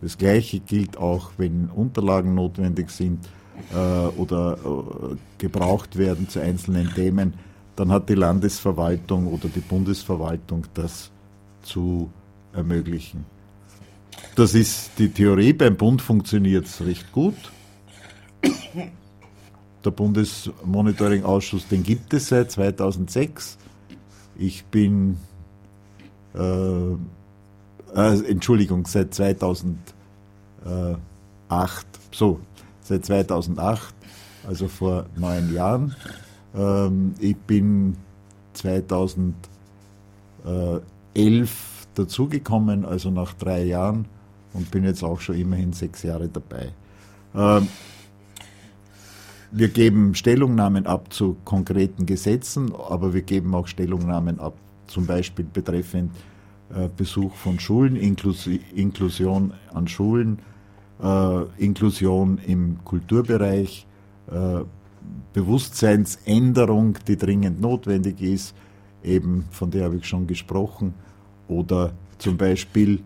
Das 0.02 0.18
Gleiche 0.18 0.60
gilt 0.60 0.98
auch, 0.98 1.32
wenn 1.38 1.70
Unterlagen 1.70 2.34
notwendig 2.34 2.90
sind 2.90 3.28
oder 4.18 4.58
äh, 4.64 5.16
gebraucht 5.38 5.98
werden 5.98 6.30
zu 6.30 6.40
einzelnen 6.40 6.94
Themen, 6.94 7.34
dann 7.76 7.92
hat 7.92 8.10
die 8.10 8.16
Landesverwaltung 8.16 9.28
oder 9.28 9.48
die 9.48 9.62
Bundesverwaltung 9.62 10.66
das 10.74 11.12
zu 11.62 12.10
ermöglichen. 12.54 13.26
Das 14.36 14.54
ist 14.54 14.92
die 14.98 15.10
Theorie. 15.10 15.54
Beim 15.54 15.76
Bund 15.78 16.02
funktioniert 16.02 16.66
es 16.66 16.82
recht 16.82 17.12
gut. 17.12 17.36
Der 19.86 19.92
Bundesmonitoring-Ausschuss, 19.92 21.68
den 21.68 21.84
gibt 21.84 22.14
es 22.14 22.30
seit 22.30 22.52
2006. 22.52 23.58
Ich 24.38 24.66
bin 24.66 25.18
äh, 26.36 26.92
äh, 27.96 28.30
Entschuldigung, 28.30 28.86
seit 28.86 29.14
2008, 29.14 29.78
so, 32.12 32.40
seit 32.90 33.06
2008, 33.06 33.94
also 34.48 34.68
vor 34.68 35.06
neun 35.16 35.54
Jahren. 35.54 35.96
Ähm, 36.56 37.14
ich 37.20 37.38
bin 37.38 37.96
2011 38.54 39.38
dazugekommen, 41.94 42.86
also 42.86 43.12
nach 43.12 43.34
drei 43.36 43.64
Jahren 43.64 44.06
und 44.54 44.72
bin 44.72 44.84
jetzt 44.84 45.04
auch 45.04 45.20
schon 45.20 45.36
immerhin 45.36 45.72
sechs 45.72 46.02
Jahre 46.04 46.28
dabei. 46.28 46.74
Ähm, 47.36 47.68
wir 49.52 49.70
geben 49.70 50.16
Stellungnahmen 50.16 50.88
ab 50.88 51.14
zu 51.14 51.38
konkreten 51.46 52.06
Gesetzen, 52.06 52.74
aber 52.76 53.14
wir 53.14 53.22
geben 53.22 53.54
auch 53.54 53.68
Stellungnahmen 53.68 54.40
ab, 54.40 54.54
zum 54.88 55.06
Beispiel 55.06 55.46
betreffend 55.46 56.12
äh, 56.74 56.90
Besuch 56.96 57.36
von 57.36 57.60
Schulen, 57.60 57.96
Inklusion 57.96 59.54
an 59.74 59.88
Schulen, 59.88 60.40
äh, 61.02 61.44
Inklusion 61.58 62.40
im 62.46 62.84
Kulturbereich, 62.84 63.88
äh, 64.32 64.60
Bewusstseinsänderung, 65.34 66.98
die 67.08 67.18
dringend 67.18 67.62
notwendig 67.62 68.22
ist, 68.22 68.56
eben 69.04 69.46
von 69.52 69.72
der 69.72 69.86
habe 69.86 69.98
ich 69.98 70.06
schon 70.06 70.28
gesprochen, 70.28 70.94
oder 71.48 71.94
zum 72.18 72.38
Beispiel 72.38 73.00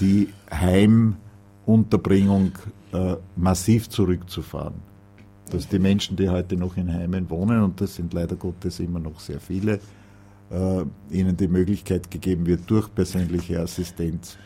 die 0.00 0.28
Heimunterbringung 0.50 2.52
massiv 3.36 3.90
zurückzufahren. 3.90 4.76
Dass 5.50 5.68
die 5.68 5.78
Menschen, 5.78 6.16
die 6.16 6.28
heute 6.28 6.56
noch 6.56 6.76
in 6.76 6.92
Heimen 6.92 7.28
wohnen, 7.28 7.62
und 7.62 7.80
das 7.80 7.96
sind 7.96 8.14
leider 8.14 8.36
Gottes 8.36 8.80
immer 8.80 9.00
noch 9.00 9.20
sehr 9.20 9.40
viele, 9.40 9.80
äh, 10.52 10.84
ihnen 11.10 11.36
die 11.36 11.48
Möglichkeit 11.48 12.10
gegeben 12.10 12.46
wird, 12.46 12.70
durch 12.70 12.94
persönliche 12.94 13.60
Assistenz 13.60 14.36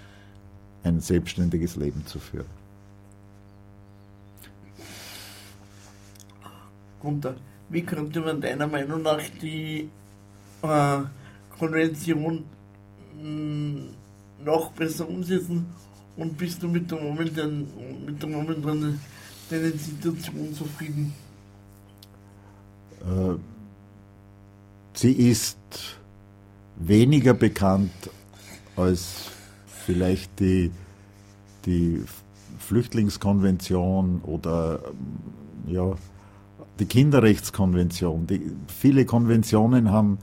ein 0.86 1.00
selbstständiges 1.00 1.76
Leben 1.76 2.04
zu 2.06 2.18
führen. 2.18 2.46
Gunther, 7.00 7.36
wie 7.68 7.82
könnte 7.82 8.20
man 8.20 8.40
deiner 8.40 8.66
Meinung 8.66 9.02
nach 9.02 9.20
die 9.40 9.88
äh, 10.62 10.98
Konvention 11.58 12.44
mh, 13.20 13.28
mm, 13.28 13.88
noch 14.44 14.72
besser 14.72 15.08
umsetzen 15.08 15.66
und 16.16 16.36
bist 16.38 16.62
du 16.62 16.68
mit 16.68 16.90
der 16.90 17.00
momentanen, 17.00 17.68
mit 18.06 18.22
der 18.22 18.28
momentanen 18.28 19.00
Situation 19.50 20.54
zufrieden? 20.54 21.12
Äh, 23.02 23.36
sie 24.94 25.12
ist 25.12 25.58
weniger 26.76 27.34
bekannt 27.34 28.10
als 28.76 29.35
vielleicht 29.86 30.40
die, 30.40 30.70
die 31.64 32.02
Flüchtlingskonvention 32.58 34.20
oder 34.22 34.80
ja, 35.66 35.94
die 36.78 36.86
Kinderrechtskonvention. 36.86 38.26
Die, 38.26 38.52
viele 38.66 39.04
Konventionen 39.04 39.90
haben 39.90 40.18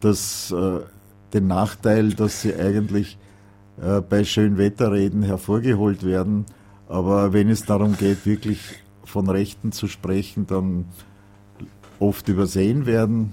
das, 0.00 0.52
äh, 0.52 0.80
den 1.32 1.46
Nachteil, 1.46 2.10
dass 2.10 2.42
sie 2.42 2.54
eigentlich 2.54 3.18
äh, 3.80 4.00
bei 4.00 4.24
Schönwetterreden 4.24 5.22
hervorgeholt 5.22 6.04
werden. 6.04 6.46
Aber 6.88 7.32
wenn 7.32 7.48
es 7.48 7.64
darum 7.64 7.96
geht, 7.96 8.26
wirklich 8.26 8.60
von 9.04 9.28
Rechten 9.28 9.72
zu 9.72 9.86
sprechen, 9.86 10.46
dann 10.46 10.86
oft 11.98 12.28
übersehen 12.28 12.86
werden. 12.86 13.32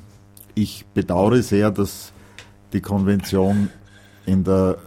Ich 0.55 0.85
bedauere 0.93 1.41
sehr, 1.41 1.71
dass 1.71 2.13
die 2.73 2.81
Konvention 2.81 3.69
in 4.25 4.43
der 4.43 4.77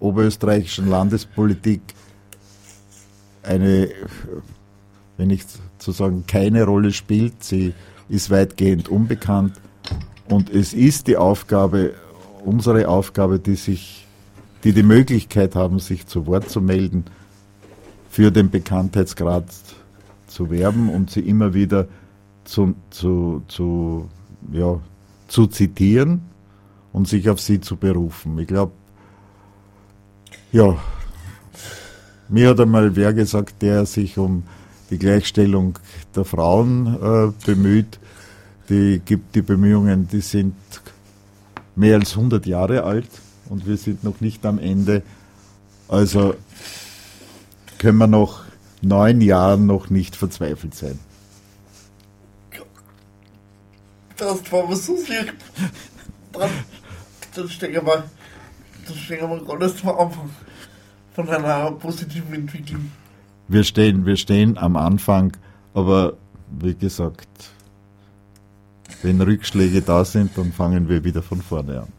oberösterreichischen 0.00 0.88
Landespolitik 0.88 1.80
eine, 3.42 3.88
wenn 5.16 5.28
nicht 5.28 5.48
zu 5.78 5.92
sagen, 5.92 6.24
keine 6.26 6.64
Rolle 6.64 6.92
spielt. 6.92 7.42
Sie 7.42 7.74
ist 8.08 8.30
weitgehend 8.30 8.88
unbekannt. 8.88 9.54
Und 10.28 10.50
es 10.50 10.74
ist 10.74 11.06
die 11.06 11.16
Aufgabe, 11.16 11.94
unsere 12.44 12.88
Aufgabe, 12.88 13.38
die 13.38 13.54
sich 13.54 14.06
die 14.64 14.72
die 14.72 14.82
Möglichkeit 14.82 15.54
haben, 15.54 15.78
sich 15.78 16.08
zu 16.08 16.26
Wort 16.26 16.50
zu 16.50 16.60
melden, 16.60 17.04
für 18.10 18.32
den 18.32 18.50
Bekanntheitsgrad 18.50 19.44
zu 20.26 20.50
werben 20.50 20.88
und 20.88 21.08
sie 21.08 21.20
immer 21.20 21.54
wieder 21.54 21.86
zu, 22.44 22.74
zu, 22.90 23.42
zu, 23.46 24.08
ja, 24.52 24.80
zu 25.28 25.46
zitieren 25.46 26.22
und 26.92 27.06
sich 27.06 27.30
auf 27.30 27.40
sie 27.40 27.60
zu 27.60 27.76
berufen. 27.76 28.38
Ich 28.40 28.48
glaube, 28.48 28.72
ja, 30.52 30.76
mir 32.28 32.50
hat 32.50 32.60
einmal 32.60 32.96
wer 32.96 33.12
gesagt, 33.12 33.62
der 33.62 33.86
sich 33.86 34.18
um 34.18 34.44
die 34.90 34.98
Gleichstellung 34.98 35.78
der 36.14 36.24
Frauen 36.24 36.86
äh, 36.86 37.44
bemüht, 37.44 37.98
die 38.68 39.00
gibt 39.04 39.34
die 39.34 39.42
Bemühungen, 39.42 40.08
die 40.08 40.20
sind 40.20 40.54
mehr 41.74 41.96
als 41.96 42.16
100 42.16 42.46
Jahre 42.46 42.84
alt 42.84 43.08
und 43.48 43.66
wir 43.66 43.76
sind 43.76 44.02
noch 44.02 44.20
nicht 44.20 44.44
am 44.44 44.58
Ende. 44.58 45.02
Also 45.88 46.34
können 47.78 47.98
wir 47.98 48.06
nach 48.06 48.44
neun 48.82 49.20
Jahren 49.20 49.66
noch 49.66 49.90
nicht 49.90 50.16
verzweifelt 50.16 50.74
sein. 50.74 50.98
Das 54.16 54.50
war 54.50 54.68
was 54.68 54.86
so. 54.86 54.96
Dann, 56.32 56.50
dann 57.34 57.48
stecken 57.48 57.86
wir, 57.86 58.04
dann 58.88 58.96
stecken 58.96 59.30
wir 59.30 59.38
gerade 59.44 59.64
erst 59.64 59.84
am 59.84 59.98
Anfang 59.98 60.30
von 61.14 61.28
einer 61.28 61.70
positiven 61.72 62.34
Entwicklung. 62.34 62.90
Wir 63.48 63.64
stehen, 63.64 64.04
wir 64.04 64.16
stehen 64.16 64.58
am 64.58 64.76
Anfang, 64.76 65.36
aber 65.74 66.14
wie 66.60 66.74
gesagt, 66.74 67.28
wenn 69.02 69.20
Rückschläge 69.20 69.82
da 69.82 70.04
sind, 70.04 70.36
dann 70.36 70.52
fangen 70.52 70.88
wir 70.88 71.04
wieder 71.04 71.22
von 71.22 71.40
vorne 71.40 71.82
an. 71.82 71.92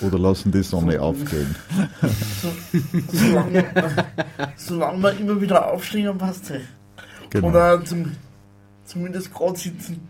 Oder 0.00 0.18
lassen 0.18 0.52
die 0.52 0.62
Sonne 0.62 1.00
aufgehen. 1.00 1.56
So, 2.40 2.52
solange, 3.12 3.64
solange 4.56 5.02
wir 5.02 5.18
immer 5.18 5.40
wieder 5.40 5.72
aufstehen, 5.72 6.06
dann 6.06 6.18
passt 6.18 6.50
es. 6.50 6.62
Genau. 7.30 7.48
Oder 7.48 7.84
zum, 7.84 8.12
zumindest 8.84 9.34
gerade 9.34 9.58
sitzen. 9.58 10.08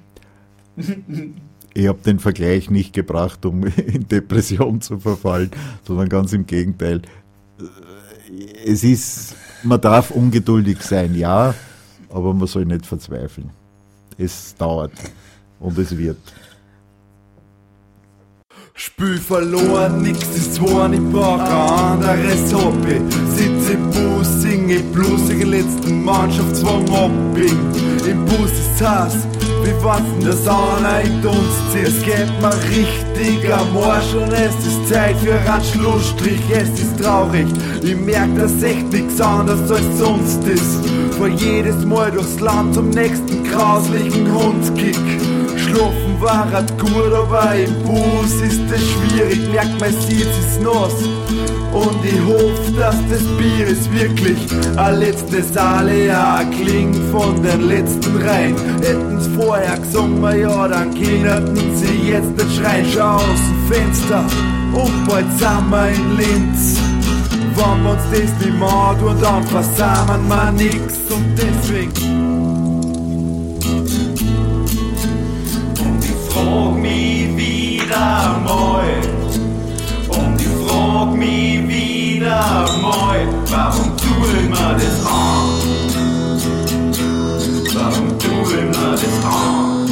Ich 1.78 1.86
habe 1.86 2.00
den 2.04 2.18
Vergleich 2.18 2.70
nicht 2.70 2.92
gebracht, 2.92 3.46
um 3.46 3.64
in 3.76 4.08
Depression 4.08 4.80
zu 4.80 4.98
verfallen, 4.98 5.52
sondern 5.86 6.08
ganz 6.08 6.32
im 6.32 6.44
Gegenteil. 6.44 7.02
Es 8.66 8.82
ist, 8.82 9.36
man 9.62 9.80
darf 9.80 10.10
ungeduldig 10.10 10.82
sein, 10.82 11.14
ja, 11.14 11.54
aber 12.10 12.34
man 12.34 12.48
soll 12.48 12.64
nicht 12.64 12.84
verzweifeln. 12.84 13.50
Es 14.18 14.56
dauert 14.56 14.90
und 15.60 15.78
es 15.78 15.96
wird. 15.96 16.18
Spiel 18.74 19.18
verloren, 19.18 20.02
nix 20.02 20.18
ist 20.34 20.60
wahr, 20.60 20.92
ich 20.92 21.00
brauch 21.12 21.38
ein 21.38 22.02
anderes 22.02 22.54
Hobby. 22.54 23.00
Sitz 23.36 23.70
im 23.70 23.90
Bus, 23.90 24.42
singe 24.42 24.80
Blues, 24.92 25.28
den 25.28 25.50
letzten 25.50 26.04
Mannschaftswagen 26.04 26.90
abbiegen. 26.90 27.72
Im 28.08 28.24
Bus 28.24 28.50
ist 28.50 28.82
Hass, 28.84 29.14
wie 29.68 29.84
warten 29.84 30.20
das 30.24 30.46
einer 30.46 31.00
in 31.02 31.24
uns. 31.26 31.54
Es 31.74 32.02
geht 32.02 32.30
mir 32.40 32.54
richtig 32.70 33.52
am 33.52 33.76
Arsch 33.76 34.14
und 34.14 34.32
es 34.32 34.54
ist 34.66 34.88
Zeit 34.88 35.16
für 35.16 35.34
einen 35.34 35.64
Schlussstrich. 35.64 36.40
Es 36.50 36.70
ist 36.80 37.00
traurig, 37.00 37.46
ich 37.82 37.96
merk, 37.96 38.34
dass 38.36 38.62
echt 38.62 38.90
nix 38.92 39.20
anders 39.20 39.70
als 39.70 39.98
sonst 39.98 40.44
ist. 40.44 40.84
Vor 41.16 41.28
jedes 41.28 41.84
Mal 41.84 42.10
durchs 42.10 42.40
Land 42.40 42.74
zum 42.74 42.90
nächsten 42.90 43.44
grauslichen 43.44 44.32
Hundskick. 44.32 44.96
Schlafen 45.56 46.20
war 46.20 46.50
halt 46.50 46.78
gut, 46.78 47.12
aber 47.12 47.54
im 47.54 47.74
Bus 47.82 48.32
ist 48.42 48.60
es 48.70 48.82
schwierig. 48.90 49.50
Merkt 49.50 49.80
mein 49.80 49.92
Sitz 49.92 50.38
ist 50.38 50.62
nass. 50.62 50.94
Und 51.72 52.04
ich 52.04 52.20
hoffe, 52.24 52.72
dass 52.78 52.96
das 53.10 53.22
Bier 53.36 53.66
ist 53.66 53.92
wirklich 53.92 54.38
ein 54.76 54.98
letztes 55.00 55.56
Alea 55.56 56.42
klingt 56.44 56.96
von 57.10 57.42
den 57.42 57.68
letzten 57.68 58.16
Reihen. 58.16 58.56
Hätten's 58.80 59.28
vorher 59.36 59.76
gesungen, 59.78 60.40
ja, 60.40 60.68
dann 60.68 60.94
kinderten 60.94 61.76
sie 61.76 62.10
jetzt 62.10 62.30
nicht 62.30 62.56
schreien. 62.56 62.86
Schau 62.92 63.16
aus 63.16 63.22
dem 63.22 63.72
Fenster 63.72 64.24
und 64.72 65.08
bald 65.08 65.26
sind 65.38 65.70
wir 65.70 65.88
in 65.88 66.16
Linz. 66.16 66.78
Wenn 67.54 67.82
wir 67.82 67.90
uns 67.90 68.02
das 68.12 68.46
nicht 68.46 68.58
mehr 68.58 68.96
tun, 68.98 69.16
dann 69.20 69.44
versammeln 69.44 70.28
wir 70.28 70.52
nix. 70.52 70.94
Und 71.10 71.36
deswegen 71.36 71.92
Und 75.80 76.04
ich 76.04 76.32
frag 76.32 76.74
mich 76.74 77.36
wieder 77.36 78.40
mal. 78.44 79.27
Frag 80.88 81.14
mich 81.18 81.68
wieder 81.68 82.64
mal, 82.80 83.20
warum 83.50 83.94
tu 83.98 84.08
ich 84.40 84.48
mir 84.48 84.74
das 84.80 85.04
an? 85.04 85.48
Warum 87.74 88.18
tu 88.18 88.32
ich 88.48 88.64
mir 88.64 88.92
das 88.92 89.04
an? 89.22 89.86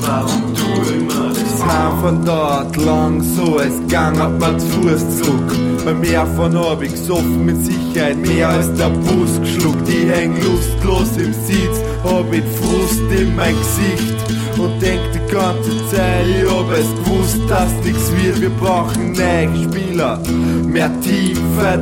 Warum 0.00 0.54
tu 0.56 0.66
ich 0.82 1.00
mir 1.00 1.28
das 1.28 1.62
an? 1.62 2.00
Von 2.00 2.24
dort 2.24 2.76
lang 2.78 3.22
so, 3.22 3.60
es 3.60 3.74
gang 3.88 4.18
hat 4.18 4.36
man 4.40 4.58
zu 4.58 4.66
Fuß 4.66 5.18
zurück. 5.18 5.56
Beim 5.84 6.00
Meer 6.00 6.26
von 6.34 6.52
hab 6.58 6.82
ich 6.82 6.90
gesoffen, 6.90 7.46
mit 7.46 7.64
Sicherheit 7.64 8.18
mehr 8.18 8.48
als 8.48 8.74
der 8.74 8.90
Bus 8.90 9.38
geschluckt. 9.38 9.88
Ich 9.88 10.10
häng 10.10 10.34
lustlos 10.42 11.16
im 11.18 11.32
Sitz, 11.32 11.78
hab 12.02 12.32
ich 12.32 12.42
Frust 12.58 13.00
in 13.16 13.36
mein 13.36 13.54
Gesicht 13.54 14.16
und 14.58 14.82
denk 14.82 15.00
die 15.14 15.21
ganze 15.32 15.70
Zeit, 15.88 16.26
ich 16.26 16.50
hab 16.50 16.70
es 16.70 16.88
gewusst, 17.04 17.40
dass 17.48 17.72
nix 17.84 18.12
wird. 18.16 18.40
Wir 18.40 18.50
brauchen 18.50 19.12
neue 19.12 19.64
Spieler, 19.64 20.18
mehr 20.66 20.90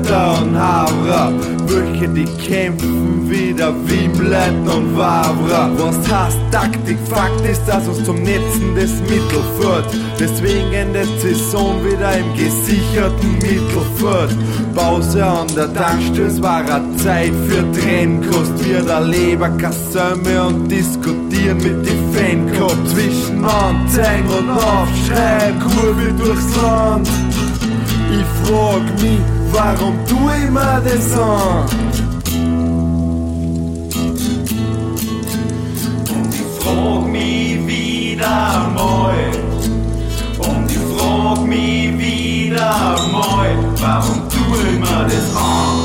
da 0.05 0.39
und 0.39 0.59
Havra, 0.59 1.33
welche 1.67 2.09
die 2.09 2.25
kämpfen 2.25 3.29
wieder 3.31 3.73
wie 3.87 4.09
Blett 4.09 4.55
und 4.75 4.97
Wavra. 4.97 5.71
Was 5.77 5.97
heißt 6.11 6.39
Taktik? 6.51 6.99
Fakt 7.09 7.41
ist, 7.49 7.65
dass 7.67 7.87
uns 7.87 8.05
zum 8.05 8.17
Netzen 8.23 8.75
des 8.75 8.93
Mittelfeld. 9.03 9.85
Deswegen 10.19 10.73
endet 10.73 11.09
Saison 11.21 11.77
wieder 11.85 12.19
im 12.19 12.35
gesicherten 12.35 13.33
Mittelfeld. 13.35 14.37
Pause 14.75 15.25
an 15.25 15.47
der 15.57 15.73
Tankstelle, 15.73 16.27
es 16.27 16.43
war 16.43 16.59
eine 16.59 16.97
Zeit 16.97 17.33
für 17.49 17.81
Trennkost. 17.81 18.65
Wir 18.65 18.83
da 18.83 18.99
Leber, 18.99 19.51
Kassöme 19.51 20.47
und 20.47 20.69
diskutieren 20.69 21.59
mit 21.59 21.87
die 21.87 22.17
Fancop. 22.17 22.77
Zwischen 22.87 23.40
Anzeigen 23.45 24.29
und 24.29 24.51
Aufschrei, 24.51 25.53
Kurve 25.61 26.13
durchs 26.13 26.57
Land. 26.63 27.09
Ich 28.13 28.27
frag 28.45 28.83
mich, 29.01 29.21
warum 29.53 29.95
tu 30.07 30.17
ich 30.31 30.51
mir 30.51 30.83
das 30.85 31.19
an? 31.19 31.67
Und 36.15 36.35
ich 36.35 36.49
frag 36.59 37.07
mich 37.07 37.67
wieder 37.67 38.71
mal. 38.75 39.15
Und 40.39 40.71
ich 40.71 40.79
frag 40.97 41.47
mich 41.47 41.99
wieder 41.99 42.97
mal, 43.13 43.57
warum 43.81 44.29
tu 44.29 44.43
ich 44.69 44.79
mir 44.79 45.05
das 45.05 45.37
an? 45.37 45.79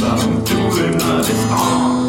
Warum 0.00 0.44
tu 0.44 0.58
ich 0.76 0.92
mir 0.92 1.18
das 1.18 1.50
an? 1.50 2.05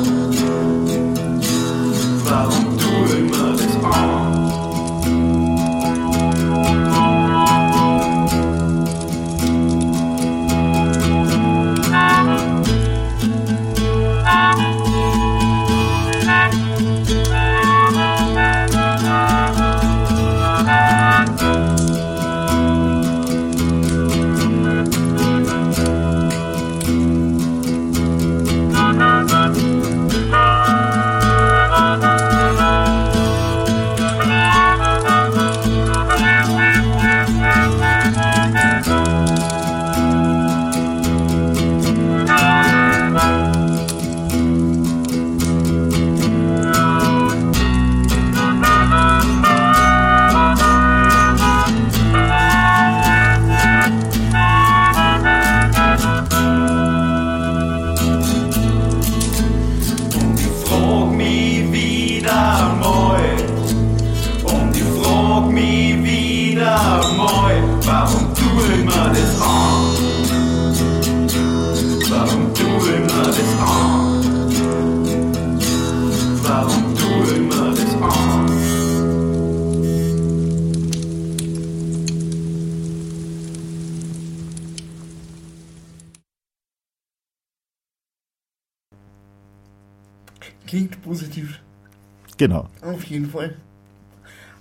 Genau. 92.37 92.67
Auf 92.81 93.03
jeden 93.05 93.29
Fall. 93.29 93.55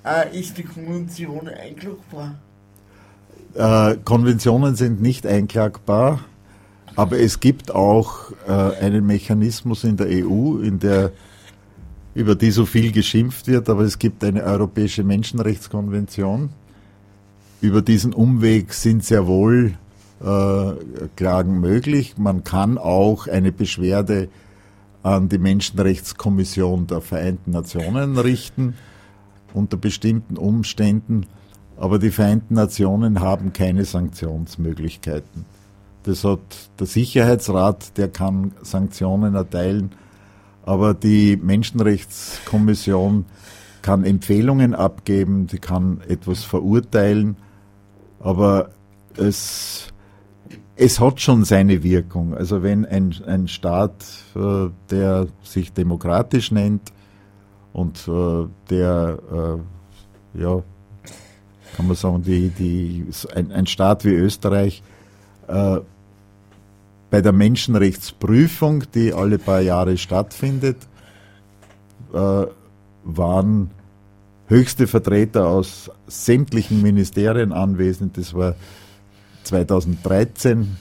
Äh, 0.05 0.39
ist 0.39 0.57
die 0.57 0.63
Konvention 0.63 1.49
einklagbar? 1.49 2.37
Äh, 3.55 3.97
Konventionen 4.05 4.77
sind 4.77 5.01
nicht 5.01 5.27
einklagbar, 5.27 6.21
aber 6.95 7.19
es 7.19 7.41
gibt 7.41 7.75
auch 7.75 8.33
äh, 8.47 8.53
einen 8.53 9.07
Mechanismus 9.07 9.85
in 9.85 9.97
der 9.97 10.09
EU, 10.09 10.59
in 10.59 10.79
der 10.79 11.13
über 12.15 12.35
die 12.35 12.51
so 12.51 12.65
viel 12.65 12.93
geschimpft 12.93 13.47
wird, 13.47 13.69
aber 13.69 13.83
es 13.83 13.99
gibt 13.99 14.25
eine 14.25 14.43
Europäische 14.43 15.05
Menschenrechtskonvention. 15.05 16.49
Über 17.61 17.83
diesen 17.83 18.15
Umweg 18.15 18.73
sind 18.73 19.05
sehr 19.05 19.27
wohl 19.27 19.75
äh, 20.25 20.73
Klagen 21.17 21.61
möglich. 21.61 22.15
Man 22.17 22.43
kann 22.43 22.79
auch 22.79 23.27
eine 23.27 23.53
Beschwerde 23.53 24.29
an 25.07 25.29
die 25.29 25.39
Menschenrechtskommission 25.39 26.89
der 26.89 27.01
Vereinten 27.01 27.53
Nationen 27.53 28.19
richten 28.19 28.75
unter 29.55 29.77
bestimmten 29.77 30.37
Umständen, 30.37 31.27
aber 31.77 32.01
die 32.01 32.11
Vereinten 32.11 32.55
Nationen 32.55 33.21
haben 33.21 33.53
keine 33.53 33.85
Sanktionsmöglichkeiten. 33.85 35.45
Das 36.03 36.25
hat 36.25 36.41
der 36.81 36.89
Sicherheitsrat, 36.89 37.97
der 37.97 38.09
kann 38.09 38.51
Sanktionen 38.63 39.37
erteilen, 39.37 39.93
aber 40.65 40.93
die 40.93 41.37
Menschenrechtskommission 41.37 43.27
kann 43.83 44.03
Empfehlungen 44.03 44.75
abgeben, 44.75 45.47
sie 45.49 45.59
kann 45.59 46.01
etwas 46.09 46.43
verurteilen, 46.43 47.37
aber 48.19 48.71
es, 49.17 49.87
es 50.77 51.01
hat 51.01 51.21
schon 51.21 51.45
seine 51.45 51.83
Wirkung. 51.83 52.35
Also 52.35 52.63
wenn 52.63 52.85
ein, 52.85 53.15
ein 53.27 53.49
Staat, 53.49 54.05
äh, 54.35 54.69
der 54.91 55.27
sich 55.43 55.73
demokratisch 55.73 56.53
nennt 56.53 56.93
und 57.73 58.07
äh, 58.07 58.47
der, 58.69 59.19
äh, 59.33 60.41
ja, 60.41 60.63
kann 61.77 61.87
man 61.87 61.97
sagen, 61.97 62.23
die, 62.23 62.51
die, 62.51 63.07
ein, 63.35 63.53
ein 63.53 63.67
Staat 63.67 64.05
wie 64.05 64.15
Österreich 64.15 64.83
bei 65.49 67.21
der 67.21 67.31
Menschenrechtsprüfung, 67.31 68.83
die 68.95 69.13
alle 69.13 69.39
paar 69.39 69.61
Jahre 69.61 69.97
stattfindet, 69.97 70.77
waren 72.11 73.71
höchste 74.49 74.89
Vertreter 74.89 75.47
aus 75.47 75.89
sämtlichen 76.09 76.83
Ministerien 76.83 77.53
anwesend. 77.53 78.17
Das 78.17 78.35
war 78.35 78.57
2013 79.47 80.77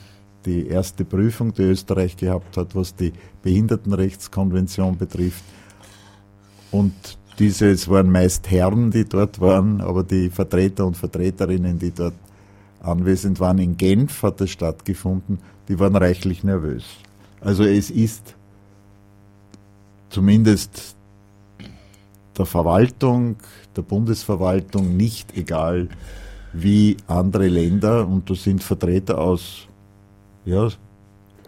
die 0.46 0.68
erste 0.68 1.06
Prüfung, 1.06 1.54
die 1.54 1.64
Österreich 1.64 2.18
gehabt 2.18 2.58
hat, 2.58 2.76
was 2.76 2.96
die 2.96 3.14
Behindertenrechtskonvention 3.42 4.98
betrifft. 4.98 5.44
Und 6.72 6.94
diese, 7.40 7.70
es 7.70 7.88
waren 7.90 8.12
meist 8.12 8.50
Herren, 8.50 8.92
die 8.92 9.06
dort 9.06 9.40
waren, 9.40 9.82
aber 9.82 10.04
die 10.04 10.30
Vertreter 10.30 10.86
und 10.86 10.98
Vertreterinnen, 10.98 11.80
die 11.80 11.92
dort 11.92 12.14
anwesend 12.82 13.40
waren 13.40 13.58
in 13.58 13.78
Genf, 13.78 14.24
hat 14.24 14.42
es 14.42 14.52
stattgefunden, 14.52 15.40
die 15.68 15.80
waren 15.80 15.96
reichlich 15.96 16.44
nervös. 16.44 16.84
Also 17.42 17.64
es 17.64 17.90
ist 17.90 18.36
zumindest 20.10 20.96
der 22.38 22.46
Verwaltung, 22.46 23.38
der 23.76 23.82
Bundesverwaltung 23.82 24.96
nicht 24.96 25.36
egal, 25.36 25.90
wie 26.58 26.98
andere 27.08 27.48
Länder, 27.48 28.08
und 28.08 28.30
da 28.30 28.36
sind 28.36 28.64
Vertreter 28.64 29.20
aus 29.20 29.68
ja, 30.46 30.70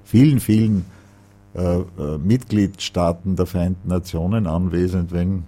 vielen, 0.03 0.39
vielen 0.39 0.85
äh, 1.55 1.79
äh, 1.79 2.17
Mitgliedstaaten 2.17 3.35
der 3.35 3.45
Vereinten 3.45 3.87
Nationen 3.87 4.47
anwesend, 4.47 5.11
wenn, 5.11 5.43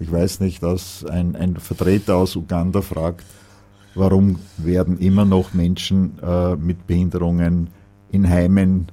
ich 0.00 0.10
weiß 0.10 0.40
nicht, 0.40 0.62
dass 0.62 1.04
ein, 1.04 1.36
ein 1.36 1.56
Vertreter 1.56 2.16
aus 2.16 2.34
Uganda 2.36 2.80
fragt, 2.82 3.24
warum 3.94 4.38
werden 4.56 4.98
immer 4.98 5.24
noch 5.24 5.52
Menschen 5.52 6.18
äh, 6.22 6.56
mit 6.56 6.86
Behinderungen 6.86 7.68
in 8.10 8.28
Heimen 8.28 8.86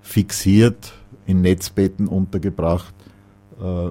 fixiert, 0.00 0.92
in 1.26 1.40
Netzbetten 1.40 2.08
untergebracht. 2.08 2.94
Äh, 3.60 3.90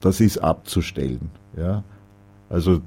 das 0.00 0.20
ist 0.20 0.38
abzustellen. 0.38 1.30
Ja? 1.56 1.82
Also 2.48 2.80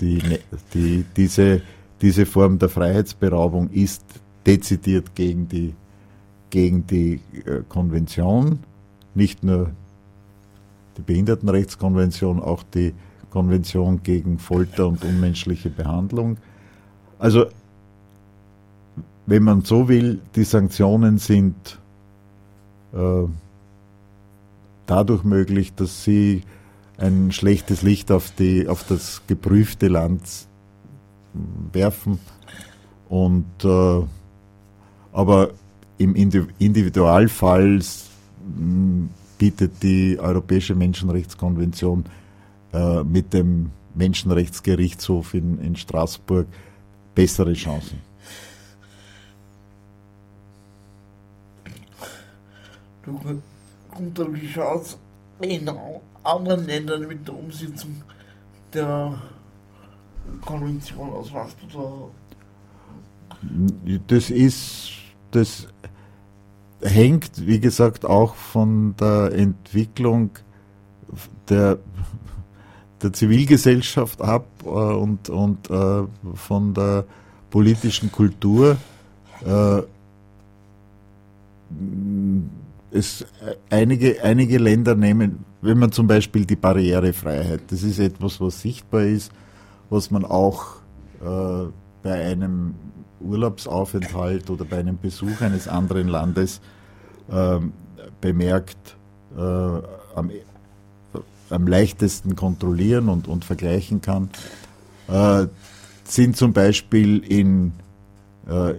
die, 0.00 0.38
die, 0.72 1.04
diese, 1.16 1.62
diese 2.00 2.26
Form 2.26 2.58
der 2.58 2.68
Freiheitsberaubung 2.68 3.70
ist 3.70 4.04
dezidiert 4.46 5.14
gegen 5.14 5.48
die, 5.48 5.74
gegen 6.50 6.86
die 6.86 7.20
äh, 7.46 7.62
Konvention, 7.68 8.60
nicht 9.14 9.42
nur 9.42 9.70
die 10.96 11.02
Behindertenrechtskonvention, 11.02 12.40
auch 12.40 12.62
die 12.62 12.94
Konvention 13.30 14.02
gegen 14.02 14.38
Folter 14.38 14.86
und 14.86 15.04
unmenschliche 15.04 15.70
Behandlung. 15.70 16.36
Also, 17.18 17.46
wenn 19.26 19.42
man 19.42 19.62
so 19.62 19.88
will, 19.88 20.20
die 20.36 20.44
Sanktionen 20.44 21.18
sind 21.18 21.78
äh, 22.92 23.26
dadurch 24.86 25.24
möglich, 25.24 25.74
dass 25.74 26.04
sie 26.04 26.42
ein 26.98 27.32
schlechtes 27.32 27.82
Licht 27.82 28.10
auf, 28.10 28.30
die, 28.30 28.68
auf 28.68 28.84
das 28.84 29.22
geprüfte 29.26 29.88
Land 29.88 30.22
werfen. 31.72 32.18
Und, 33.08 33.64
äh, 33.64 34.02
aber 35.12 35.50
im 35.98 36.14
Individualfall 36.14 37.80
bietet 39.38 39.82
die 39.82 40.18
Europäische 40.18 40.74
Menschenrechtskonvention 40.74 42.04
äh, 42.72 43.02
mit 43.04 43.32
dem 43.32 43.70
Menschenrechtsgerichtshof 43.94 45.34
in, 45.34 45.60
in 45.60 45.76
Straßburg 45.76 46.46
bessere 47.14 47.52
Chancen. 47.52 48.00
Du, 53.04 53.20
kommt 53.90 54.18
wie 54.32 54.48
schaut 54.48 54.96
in 55.40 55.70
anderen 56.22 56.66
Ländern 56.66 57.06
mit 57.06 57.26
der 57.26 57.36
Umsetzung 57.36 58.02
der 58.72 59.14
Konvention 60.44 61.10
aus? 61.10 61.32
Was 61.32 61.54
du 61.56 61.66
da? 61.72 62.08
Das 64.06 64.30
ist, 64.30 64.90
das 65.30 65.68
hängt, 66.80 67.46
wie 67.46 67.60
gesagt, 67.60 68.04
auch 68.04 68.34
von 68.34 68.94
der 68.96 69.32
Entwicklung 69.32 70.30
der 71.48 71.78
der 73.04 73.12
Zivilgesellschaft 73.12 74.20
ab 74.20 74.46
äh, 74.64 74.68
und, 74.68 75.28
und 75.28 75.70
äh, 75.70 76.04
von 76.34 76.74
der 76.74 77.04
politischen 77.50 78.10
Kultur. 78.10 78.76
Äh, 79.44 79.82
es, 82.94 83.26
einige, 83.70 84.22
einige 84.22 84.58
Länder 84.58 84.94
nehmen, 84.94 85.44
wenn 85.60 85.78
man 85.78 85.92
zum 85.92 86.06
Beispiel 86.06 86.44
die 86.44 86.56
Barrierefreiheit, 86.56 87.62
das 87.68 87.82
ist 87.82 87.98
etwas, 87.98 88.40
was 88.40 88.60
sichtbar 88.60 89.02
ist, 89.02 89.32
was 89.90 90.10
man 90.10 90.24
auch 90.24 90.76
äh, 91.20 91.66
bei 92.02 92.24
einem 92.24 92.74
Urlaubsaufenthalt 93.20 94.48
oder 94.50 94.64
bei 94.64 94.78
einem 94.78 94.98
Besuch 94.98 95.40
eines 95.40 95.66
anderen 95.66 96.08
Landes 96.08 96.60
ähm, 97.30 97.72
bemerkt, 98.20 98.96
äh, 99.36 99.40
am 99.40 100.30
am 101.50 101.66
leichtesten 101.66 102.36
kontrollieren 102.36 103.08
und, 103.08 103.28
und 103.28 103.44
vergleichen 103.44 104.00
kann, 104.00 104.30
äh, 105.08 105.46
sind 106.04 106.36
zum 106.36 106.52
Beispiel 106.52 107.18
in 107.18 107.72
äh, 108.48 108.74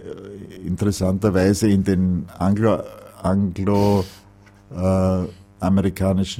interessanterweise 0.64 1.68
in 1.68 1.84
den 1.84 2.26
Anglo, 2.38 2.78
Anglo 3.26 4.04
äh, 4.74 5.24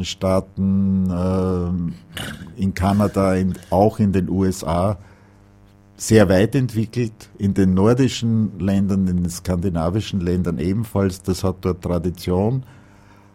Staaten, 0.05 1.11
äh, 1.11 2.61
in 2.61 2.74
Kanada, 2.74 3.34
in, 3.34 3.55
auch 3.70 3.99
in 3.99 4.12
den 4.12 4.28
USA 4.28 4.99
sehr 5.97 6.28
weit 6.28 6.55
entwickelt, 6.55 7.30
in 7.39 7.55
den 7.55 7.74
nordischen 7.74 8.59
Ländern, 8.59 9.07
in 9.09 9.22
den 9.22 9.30
skandinavischen 9.30 10.20
Ländern 10.20 10.59
ebenfalls. 10.59 11.22
Das 11.22 11.43
hat 11.43 11.57
dort 11.62 11.82
Tradition. 11.82 12.64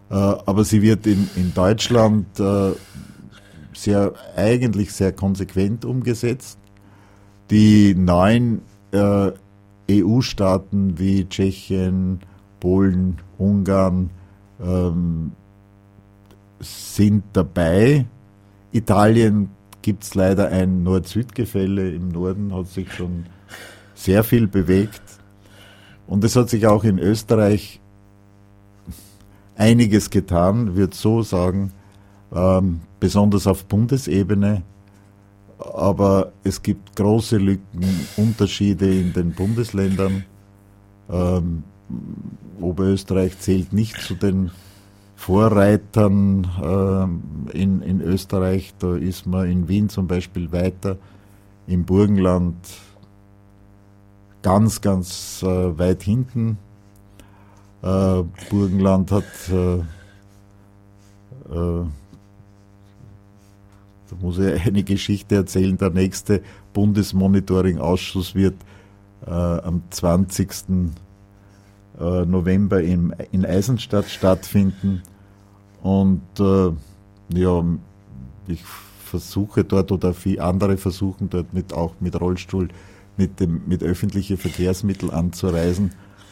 Äh, 0.09 0.15
aber 0.15 0.63
sie 0.63 0.81
wird 0.81 1.07
in, 1.07 1.27
in 1.35 1.53
Deutschland 1.53 2.39
äh, 2.39 2.71
sehr, 3.73 4.13
eigentlich 4.35 4.93
sehr 4.93 5.11
konsequent 5.11 5.85
umgesetzt. 5.85 6.59
Die 7.49 7.95
neuen 7.95 8.61
äh, 8.91 9.31
EU-Staaten 9.89 10.99
wie 10.99 11.27
Tschechien, 11.27 12.19
Polen, 12.61 13.17
Ungarn 13.37 14.11
ähm, 14.63 15.33
sind 16.61 17.23
dabei. 17.33 18.05
Italien 18.71 19.49
gibt 19.81 20.03
es 20.03 20.15
leider 20.15 20.47
ein 20.47 20.83
Nord-Süd-Gefälle. 20.83 21.91
Im 21.91 22.09
Norden 22.09 22.53
hat 22.53 22.67
sich 22.67 22.93
schon 22.93 23.25
sehr 23.95 24.23
viel 24.23 24.47
bewegt. 24.47 25.01
Und 26.07 26.23
es 26.23 26.35
hat 26.37 26.49
sich 26.49 26.67
auch 26.67 26.85
in 26.85 26.99
Österreich 26.99 27.81
einiges 29.55 30.09
getan, 30.09 30.75
würde 30.75 30.95
so 30.95 31.21
sagen, 31.23 31.71
ähm, 32.33 32.81
besonders 32.99 33.47
auf 33.47 33.65
Bundesebene. 33.65 34.63
Aber 35.57 36.31
es 36.43 36.61
gibt 36.61 36.95
große 36.95 37.37
Lücken, 37.37 37.85
Unterschiede 38.17 38.93
in 38.93 39.13
den 39.13 39.31
Bundesländern. 39.31 40.25
Ähm, 41.09 41.63
Oberösterreich 42.59 43.39
zählt 43.39 43.71
nicht 43.73 43.99
zu 44.01 44.15
den 44.15 44.51
Vorreitern 45.15 47.21
äh, 47.53 47.57
in, 47.57 47.81
in 47.81 48.01
Österreich. 48.01 48.73
Da 48.79 48.95
ist 48.95 49.27
man 49.27 49.49
in 49.49 49.67
Wien 49.67 49.89
zum 49.89 50.07
Beispiel 50.07 50.51
weiter, 50.51 50.97
im 51.67 51.85
Burgenland 51.85 52.55
ganz, 54.41 54.81
ganz 54.81 55.43
äh, 55.43 55.77
weit 55.77 56.01
hinten. 56.03 56.57
Äh, 57.83 58.23
Burgenland 58.49 59.11
hat, 59.11 59.25
äh, 59.51 59.75
äh, 59.75 59.83
da 61.49 61.85
muss 64.19 64.39
ich 64.39 64.61
eine 64.65 64.83
Geschichte 64.83 65.35
erzählen, 65.35 65.77
der 65.77 65.91
nächste 65.91 66.41
Bundesmonitoring-Ausschuss 66.73 68.35
wird 68.35 68.55
äh, 69.25 69.29
am 69.29 69.83
20. 69.89 70.93
Äh, 72.01 72.25
November 72.25 72.81
in, 72.81 73.13
in 73.31 73.45
Eisenstadt 73.45 74.09
stattfinden. 74.09 75.03
Und 75.83 76.23
äh, 76.39 76.71
ja, 77.37 77.63
ich 78.47 78.63
versuche 79.05 79.63
dort 79.63 79.91
oder 79.91 80.13
viele 80.13 80.43
andere 80.43 80.77
versuchen 80.77 81.29
dort 81.29 81.53
mit 81.53 81.73
auch 81.73 81.93
mit 81.99 82.19
Rollstuhl, 82.19 82.69
mit 83.17 83.39
dem 83.39 83.61
mit 83.67 83.83
öffentlichen 83.83 84.37
Verkehrsmitteln 84.37 85.11
anzureisen. 85.11 85.91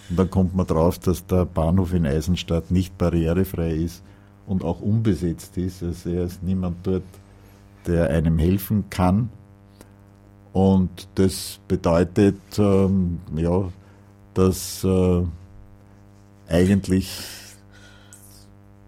Und 0.09 0.17
dann 0.17 0.31
kommt 0.31 0.55
man 0.55 0.65
drauf, 0.65 0.97
dass 0.97 1.27
der 1.27 1.45
Bahnhof 1.45 1.93
in 1.93 2.07
Eisenstadt 2.07 2.71
nicht 2.71 2.97
barrierefrei 2.97 3.73
ist 3.73 4.01
und 4.47 4.63
auch 4.63 4.81
unbesetzt 4.81 5.55
ist. 5.57 5.83
Also 5.83 6.09
er 6.09 6.23
ist 6.23 6.41
niemand 6.41 6.77
dort, 6.83 7.03
der 7.85 8.09
einem 8.09 8.39
helfen 8.39 8.85
kann. 8.89 9.29
Und 10.51 11.07
das 11.13 11.59
bedeutet, 11.67 12.39
ähm, 12.57 13.19
ja, 13.35 13.69
dass 14.33 14.83
äh, 14.83 15.21
eigentlich 16.49 17.09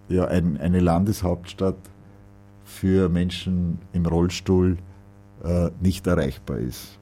ja, 0.09 0.25
ein, 0.25 0.57
eine 0.57 0.79
Landeshauptstadt 0.79 1.77
für 2.65 3.09
Menschen 3.09 3.79
im 3.93 4.05
Rollstuhl 4.05 4.77
äh, 5.43 5.69
nicht 5.81 6.07
erreichbar 6.07 6.57
ist. 6.57 6.97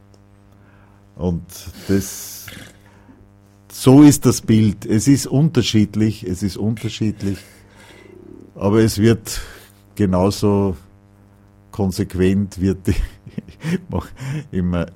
Und 1.16 1.43
das, 1.88 2.47
so 3.72 4.03
ist 4.03 4.26
das 4.26 4.41
Bild. 4.41 4.86
Es 4.86 5.07
ist 5.07 5.28
unterschiedlich, 5.28 6.24
es 6.24 6.43
ist 6.43 6.57
unterschiedlich, 6.57 7.38
aber 8.55 8.80
es 8.80 8.97
wird 8.99 9.41
genauso 9.95 10.78
konsequent, 11.72 12.60
wird 12.62 12.88
die, 12.88 12.91
ich 12.91 13.80
mache 13.89 14.10
immer 14.51 14.88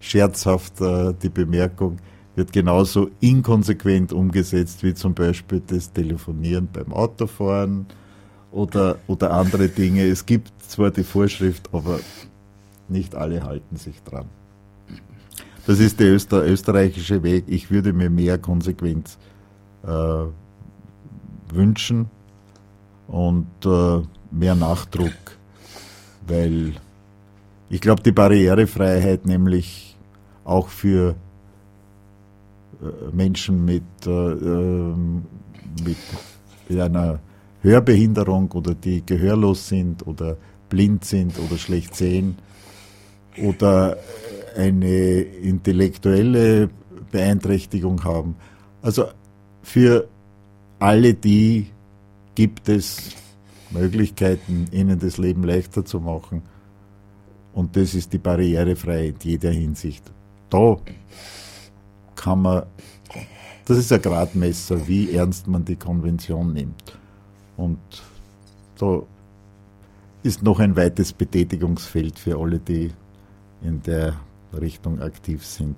scherzhaft 0.00 0.80
äh, 0.80 1.14
die 1.14 1.28
Bemerkung, 1.28 1.98
wird 2.34 2.52
genauso 2.52 3.10
inkonsequent 3.20 4.12
umgesetzt 4.12 4.82
wie 4.82 4.94
zum 4.94 5.14
Beispiel 5.14 5.62
das 5.66 5.92
Telefonieren 5.92 6.68
beim 6.72 6.92
Autofahren 6.92 7.86
oder, 8.50 8.98
oder 9.06 9.32
andere 9.32 9.68
Dinge. 9.68 10.06
Es 10.06 10.24
gibt 10.24 10.50
zwar 10.62 10.90
die 10.90 11.04
Vorschrift, 11.04 11.68
aber 11.72 12.00
nicht 12.88 13.14
alle 13.14 13.42
halten 13.42 13.76
sich 13.76 14.02
dran. 14.02 14.26
Das 15.66 15.78
ist 15.78 16.00
der 16.00 16.08
Öster 16.08 16.44
österreichische 16.44 17.22
Weg. 17.22 17.44
Ich 17.46 17.70
würde 17.70 17.92
mir 17.92 18.10
mehr 18.10 18.38
Konsequenz 18.38 19.18
äh, 19.84 20.24
wünschen 21.54 22.10
und 23.06 23.46
äh, 23.64 24.02
mehr 24.30 24.54
Nachdruck, 24.54 25.12
weil 26.26 26.72
ich 27.68 27.80
glaube, 27.80 28.02
die 28.02 28.12
Barrierefreiheit 28.12 29.24
nämlich 29.24 29.96
auch 30.44 30.68
für 30.68 31.14
Menschen 33.12 33.64
mit, 33.64 33.82
äh, 34.06 34.10
ähm, 34.10 35.24
mit, 35.84 35.96
mit 36.68 36.80
einer 36.80 37.20
Hörbehinderung 37.62 38.50
oder 38.52 38.74
die 38.74 39.04
gehörlos 39.04 39.68
sind 39.68 40.06
oder 40.06 40.36
blind 40.68 41.04
sind 41.04 41.38
oder 41.38 41.58
schlecht 41.58 41.94
sehen 41.94 42.36
oder 43.42 43.96
eine 44.56 45.20
intellektuelle 45.20 46.70
Beeinträchtigung 47.10 48.02
haben. 48.04 48.36
Also 48.82 49.06
für 49.62 50.08
alle 50.78 51.14
die 51.14 51.68
gibt 52.34 52.68
es 52.68 53.10
Möglichkeiten, 53.70 54.66
ihnen 54.72 54.98
das 54.98 55.18
Leben 55.18 55.44
leichter 55.44 55.84
zu 55.84 56.00
machen. 56.00 56.42
Und 57.52 57.76
das 57.76 57.94
ist 57.94 58.12
die 58.12 58.18
Barrierefreiheit 58.18 59.24
in 59.24 59.30
jeder 59.30 59.50
Hinsicht. 59.50 60.10
Da 60.50 60.76
kann 62.22 62.42
man, 62.42 62.62
das 63.64 63.78
ist 63.78 63.92
ein 63.92 64.00
Gradmesser, 64.00 64.86
wie 64.86 65.12
ernst 65.12 65.48
man 65.48 65.64
die 65.64 65.76
Konvention 65.76 66.52
nimmt. 66.52 66.96
Und 67.56 67.80
da 68.78 69.02
ist 70.22 70.42
noch 70.42 70.60
ein 70.60 70.76
weites 70.76 71.12
Betätigungsfeld 71.12 72.18
für 72.18 72.38
alle, 72.38 72.60
die 72.60 72.92
in 73.60 73.82
der 73.82 74.20
Richtung 74.52 75.02
aktiv 75.02 75.44
sind. 75.44 75.76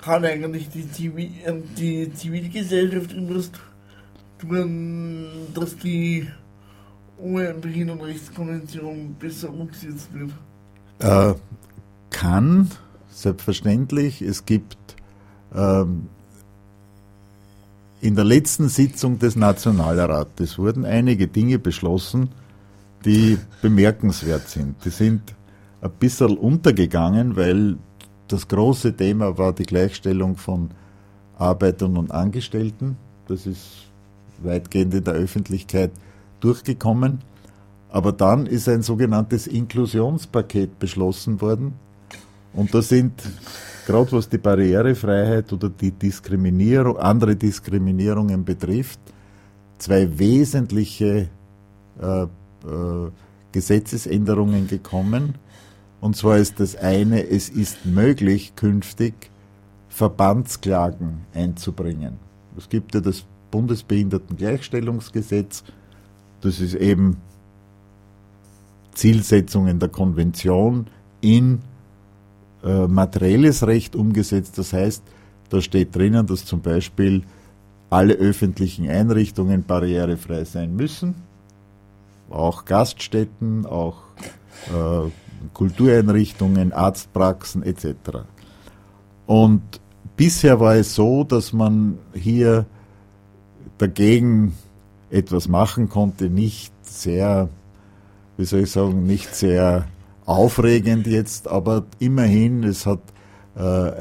Kann 0.00 0.24
eigentlich 0.24 0.70
die, 0.70 0.90
Zivil, 0.90 1.32
ähm, 1.44 1.64
die 1.76 2.10
Zivilgesellschaft 2.14 3.12
irgendwas 3.12 3.50
tun, 4.38 5.26
dass 5.52 5.76
die 5.76 6.26
UN-Behindertenrechtskonvention 7.20 9.16
besser 9.18 9.50
umgesetzt 9.50 10.08
wird? 10.14 10.30
Äh, 11.00 11.34
kann, 12.10 12.70
selbstverständlich. 13.10 14.22
Es 14.22 14.44
gibt 14.44 14.76
ähm, 15.54 16.08
in 18.00 18.16
der 18.16 18.24
letzten 18.24 18.68
Sitzung 18.68 19.18
des 19.18 19.36
Nationalrates 19.36 20.58
wurden 20.58 20.84
einige 20.84 21.26
Dinge 21.28 21.58
beschlossen, 21.58 22.30
die 23.04 23.38
bemerkenswert 23.62 24.48
sind. 24.48 24.84
Die 24.84 24.90
sind 24.90 25.34
ein 25.80 25.90
bisschen 25.98 26.36
untergegangen, 26.36 27.36
weil 27.36 27.76
das 28.28 28.48
große 28.48 28.96
Thema 28.96 29.38
war 29.38 29.52
die 29.52 29.64
Gleichstellung 29.64 30.36
von 30.36 30.70
Arbeitern 31.38 31.96
und 31.96 32.10
Angestellten. 32.10 32.96
Das 33.28 33.46
ist 33.46 33.86
weitgehend 34.42 34.94
in 34.94 35.04
der 35.04 35.14
Öffentlichkeit 35.14 35.90
durchgekommen. 36.40 37.20
Aber 37.90 38.12
dann 38.12 38.46
ist 38.46 38.68
ein 38.68 38.82
sogenanntes 38.82 39.46
Inklusionspaket 39.46 40.78
beschlossen 40.78 41.40
worden. 41.40 41.74
Und 42.52 42.74
da 42.74 42.82
sind, 42.82 43.22
gerade 43.86 44.12
was 44.12 44.28
die 44.28 44.38
Barrierefreiheit 44.38 45.52
oder 45.52 45.68
die 45.68 45.90
Diskriminierung, 45.90 46.96
andere 46.98 47.36
Diskriminierungen 47.36 48.44
betrifft, 48.44 49.00
zwei 49.78 50.18
wesentliche 50.18 51.28
äh, 52.00 52.22
äh, 52.22 52.28
Gesetzesänderungen 53.52 54.68
gekommen. 54.68 55.34
Und 56.00 56.16
zwar 56.16 56.38
ist 56.38 56.60
das 56.60 56.76
eine, 56.76 57.28
es 57.28 57.48
ist 57.48 57.84
möglich, 57.84 58.54
künftig 58.56 59.30
Verbandsklagen 59.88 61.26
einzubringen. 61.34 62.18
Es 62.56 62.68
gibt 62.68 62.94
ja 62.94 63.00
das 63.00 63.24
Bundesbehindertengleichstellungsgesetz, 63.50 65.64
das 66.40 66.60
ist 66.60 66.74
eben 66.74 67.16
Zielsetzungen 68.92 69.78
der 69.78 69.88
Konvention 69.88 70.86
in 71.20 71.60
äh, 72.64 72.86
materielles 72.86 73.66
Recht 73.66 73.96
umgesetzt. 73.96 74.58
Das 74.58 74.72
heißt, 74.72 75.02
da 75.48 75.60
steht 75.60 75.94
drinnen, 75.94 76.26
dass 76.26 76.44
zum 76.44 76.60
Beispiel 76.60 77.22
alle 77.88 78.14
öffentlichen 78.14 78.88
Einrichtungen 78.88 79.64
barrierefrei 79.64 80.44
sein 80.44 80.76
müssen, 80.76 81.14
auch 82.30 82.64
Gaststätten, 82.64 83.66
auch 83.66 84.02
äh, 84.68 85.10
Kultureinrichtungen, 85.54 86.72
Arztpraxen 86.72 87.62
etc. 87.62 87.94
Und 89.26 89.62
bisher 90.16 90.60
war 90.60 90.76
es 90.76 90.94
so, 90.94 91.24
dass 91.24 91.52
man 91.52 91.98
hier 92.14 92.66
dagegen 93.78 94.54
etwas 95.10 95.48
machen 95.48 95.88
konnte, 95.88 96.30
nicht 96.30 96.72
sehr 96.82 97.48
wie 98.40 98.46
soll 98.46 98.60
ich 98.60 98.70
sagen, 98.70 99.04
nicht 99.04 99.34
sehr 99.34 99.86
aufregend 100.24 101.06
jetzt, 101.06 101.46
aber 101.46 101.84
immerhin, 101.98 102.64
es 102.64 102.86
hat, 102.86 103.02
äh, 103.54 103.92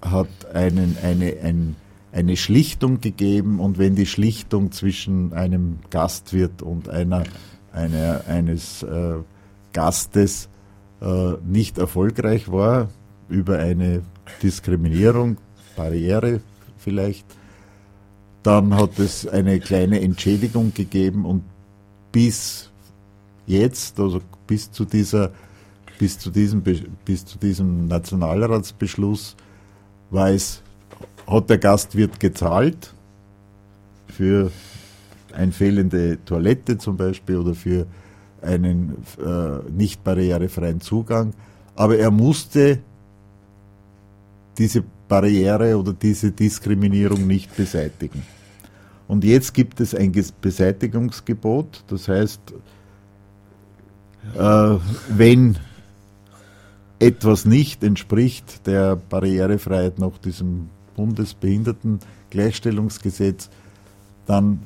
hat 0.00 0.28
einen, 0.54 0.96
eine, 1.02 1.36
ein, 1.42 1.76
eine 2.12 2.36
Schlichtung 2.36 3.00
gegeben 3.00 3.58
und 3.58 3.78
wenn 3.78 3.96
die 3.96 4.06
Schlichtung 4.06 4.70
zwischen 4.70 5.32
einem 5.32 5.80
Gastwirt 5.90 6.62
und 6.62 6.88
einer, 6.88 7.24
einer 7.72 8.22
eines 8.28 8.84
äh, 8.84 9.14
Gastes 9.72 10.48
äh, 11.00 11.32
nicht 11.44 11.76
erfolgreich 11.78 12.52
war, 12.52 12.88
über 13.28 13.58
eine 13.58 14.02
Diskriminierung 14.44 15.38
Barriere 15.74 16.40
vielleicht. 16.76 17.26
Dann 18.44 18.76
hat 18.76 19.00
es 19.00 19.26
eine 19.26 19.58
kleine 19.58 20.00
Entschädigung 20.02 20.72
gegeben 20.72 21.24
und 21.24 21.42
bis 22.12 22.71
jetzt, 23.46 23.98
also 23.98 24.20
bis 24.46 24.70
zu 24.70 24.84
dieser, 24.84 25.32
bis 25.98 26.18
zu 26.18 26.30
diesem, 26.30 26.62
bis 26.62 27.24
zu 27.24 27.38
diesem 27.38 27.86
Nationalratsbeschluss, 27.88 29.36
war 30.10 30.30
hat 31.26 31.50
der 31.50 31.58
Gastwirt 31.58 32.20
gezahlt 32.20 32.94
für 34.08 34.50
eine 35.32 35.52
fehlende 35.52 36.18
Toilette 36.24 36.78
zum 36.78 36.96
Beispiel 36.96 37.36
oder 37.36 37.54
für 37.54 37.86
einen 38.42 38.96
äh, 39.24 39.70
nicht 39.70 40.04
barrierefreien 40.04 40.80
Zugang. 40.80 41.32
Aber 41.74 41.96
er 41.96 42.10
musste 42.10 42.80
diese 44.58 44.84
Barriere 45.08 45.78
oder 45.78 45.92
diese 45.92 46.32
Diskriminierung 46.32 47.26
nicht 47.26 47.56
beseitigen. 47.56 48.22
Und 49.08 49.24
jetzt 49.24 49.54
gibt 49.54 49.80
es 49.80 49.94
ein 49.94 50.12
Beseitigungsgebot, 50.40 51.84
das 51.88 52.08
heißt, 52.08 52.40
äh, 54.36 54.76
wenn 55.08 55.58
etwas 56.98 57.44
nicht 57.44 57.82
entspricht 57.82 58.66
der 58.66 58.96
Barrierefreiheit 58.96 59.98
nach 59.98 60.18
diesem 60.18 60.70
Bundesbehindertengleichstellungsgesetz, 60.94 63.50
dann 64.26 64.60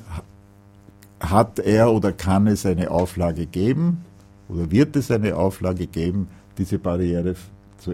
hat 1.19 1.59
er 1.59 1.91
oder 1.91 2.11
kann 2.11 2.47
es 2.47 2.65
eine 2.65 2.91
Auflage 2.91 3.45
geben 3.47 4.05
oder 4.49 4.69
wird 4.71 4.95
es 4.95 5.09
eine 5.09 5.35
Auflage 5.35 5.87
geben, 5.87 6.27
diese 6.57 6.77
Barriere 6.77 7.35
zu, 7.77 7.93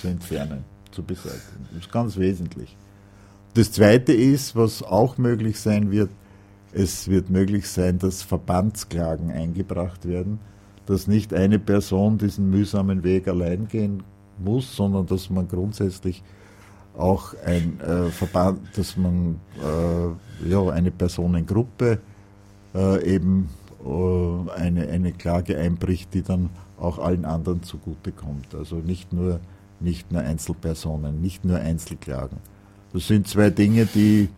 zu 0.00 0.08
entfernen, 0.08 0.64
zu 0.90 1.02
beseitigen. 1.02 1.68
Das 1.72 1.84
ist 1.84 1.92
ganz 1.92 2.16
wesentlich. 2.16 2.76
Das 3.54 3.70
Zweite 3.70 4.12
ist, 4.12 4.56
was 4.56 4.82
auch 4.82 5.18
möglich 5.18 5.60
sein 5.60 5.92
wird, 5.92 6.10
es 6.72 7.06
wird 7.06 7.30
möglich 7.30 7.68
sein, 7.68 8.00
dass 8.00 8.22
Verbandsklagen 8.22 9.30
eingebracht 9.30 10.08
werden, 10.08 10.40
dass 10.86 11.06
nicht 11.06 11.32
eine 11.32 11.58
Person 11.58 12.18
diesen 12.18 12.50
mühsamen 12.50 13.04
Weg 13.04 13.28
allein 13.28 13.68
gehen 13.68 14.02
muss, 14.38 14.74
sondern 14.76 15.06
dass 15.06 15.30
man 15.30 15.48
grundsätzlich 15.48 16.22
auch 16.96 17.34
ein 17.44 17.80
äh, 17.80 18.10
Verband, 18.10 18.60
dass 18.76 18.96
man 18.96 19.40
äh, 19.60 20.48
ja, 20.48 20.68
eine 20.68 20.90
Personengruppe 20.90 21.98
äh, 22.74 23.14
eben 23.14 23.48
äh, 23.84 24.50
eine, 24.50 24.88
eine 24.88 25.12
Klage 25.12 25.58
einbricht, 25.58 26.14
die 26.14 26.22
dann 26.22 26.50
auch 26.78 26.98
allen 26.98 27.24
anderen 27.24 27.62
zugutekommt. 27.62 28.54
Also 28.54 28.76
nicht 28.76 29.12
nur, 29.12 29.40
nicht 29.80 30.12
nur 30.12 30.22
Einzelpersonen, 30.22 31.20
nicht 31.20 31.44
nur 31.44 31.58
Einzelklagen. 31.58 32.38
Das 32.92 33.08
sind 33.08 33.26
zwei 33.26 33.50
Dinge, 33.50 33.86
die 33.86 34.28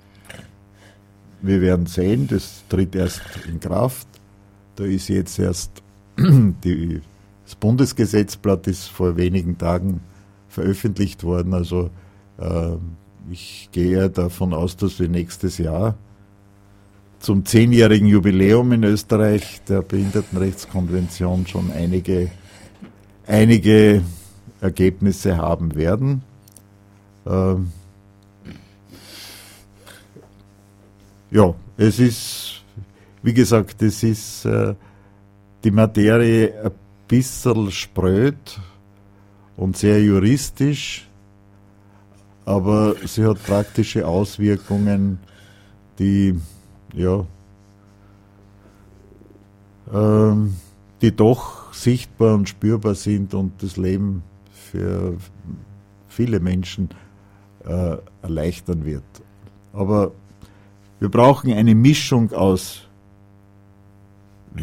wir 1.42 1.60
werden 1.60 1.86
sehen, 1.86 2.26
das 2.28 2.64
tritt 2.68 2.94
erst 2.94 3.20
in 3.46 3.60
Kraft. 3.60 4.08
Da 4.76 4.84
ist 4.84 5.08
jetzt 5.08 5.38
erst 5.38 5.82
die, 6.64 7.00
das 7.44 7.54
Bundesgesetzblatt 7.54 8.66
ist 8.66 8.86
vor 8.86 9.16
wenigen 9.16 9.58
Tagen 9.58 10.00
veröffentlicht 10.48 11.24
worden. 11.24 11.54
Also 11.54 11.90
äh, 12.38 12.76
ich 13.30 13.68
gehe 13.72 14.08
davon 14.10 14.54
aus, 14.54 14.76
dass 14.76 14.98
wir 14.98 15.08
nächstes 15.08 15.58
Jahr 15.58 15.96
zum 17.18 17.44
zehnjährigen 17.44 18.06
Jubiläum 18.06 18.72
in 18.72 18.84
Österreich 18.84 19.60
der 19.68 19.82
Behindertenrechtskonvention 19.82 21.46
schon 21.46 21.70
einige, 21.72 22.30
einige 23.26 24.02
Ergebnisse 24.60 25.36
haben 25.36 25.74
werden. 25.74 26.22
Ähm 27.26 27.72
ja, 31.30 31.54
es 31.76 31.98
ist, 31.98 32.64
wie 33.22 33.34
gesagt, 33.34 33.82
es 33.82 34.02
ist 34.02 34.44
äh, 34.44 34.74
die 35.66 35.72
Materie 35.72 36.62
ein 36.62 36.70
bisschen 37.08 37.72
spröd 37.72 38.60
und 39.56 39.76
sehr 39.76 40.00
juristisch, 40.00 41.08
aber 42.44 42.94
sie 43.04 43.24
hat 43.24 43.42
praktische 43.42 44.06
Auswirkungen, 44.06 45.18
die 45.98 46.38
ja, 46.94 47.26
ähm, 49.92 50.54
die 51.02 51.10
doch 51.10 51.74
sichtbar 51.74 52.36
und 52.36 52.48
spürbar 52.48 52.94
sind 52.94 53.34
und 53.34 53.60
das 53.60 53.76
Leben 53.76 54.22
für 54.52 55.16
viele 56.06 56.38
Menschen 56.38 56.90
äh, 57.64 57.96
erleichtern 58.22 58.84
wird. 58.84 59.02
Aber 59.72 60.12
wir 61.00 61.08
brauchen 61.08 61.52
eine 61.52 61.74
Mischung 61.74 62.32
aus 62.32 62.85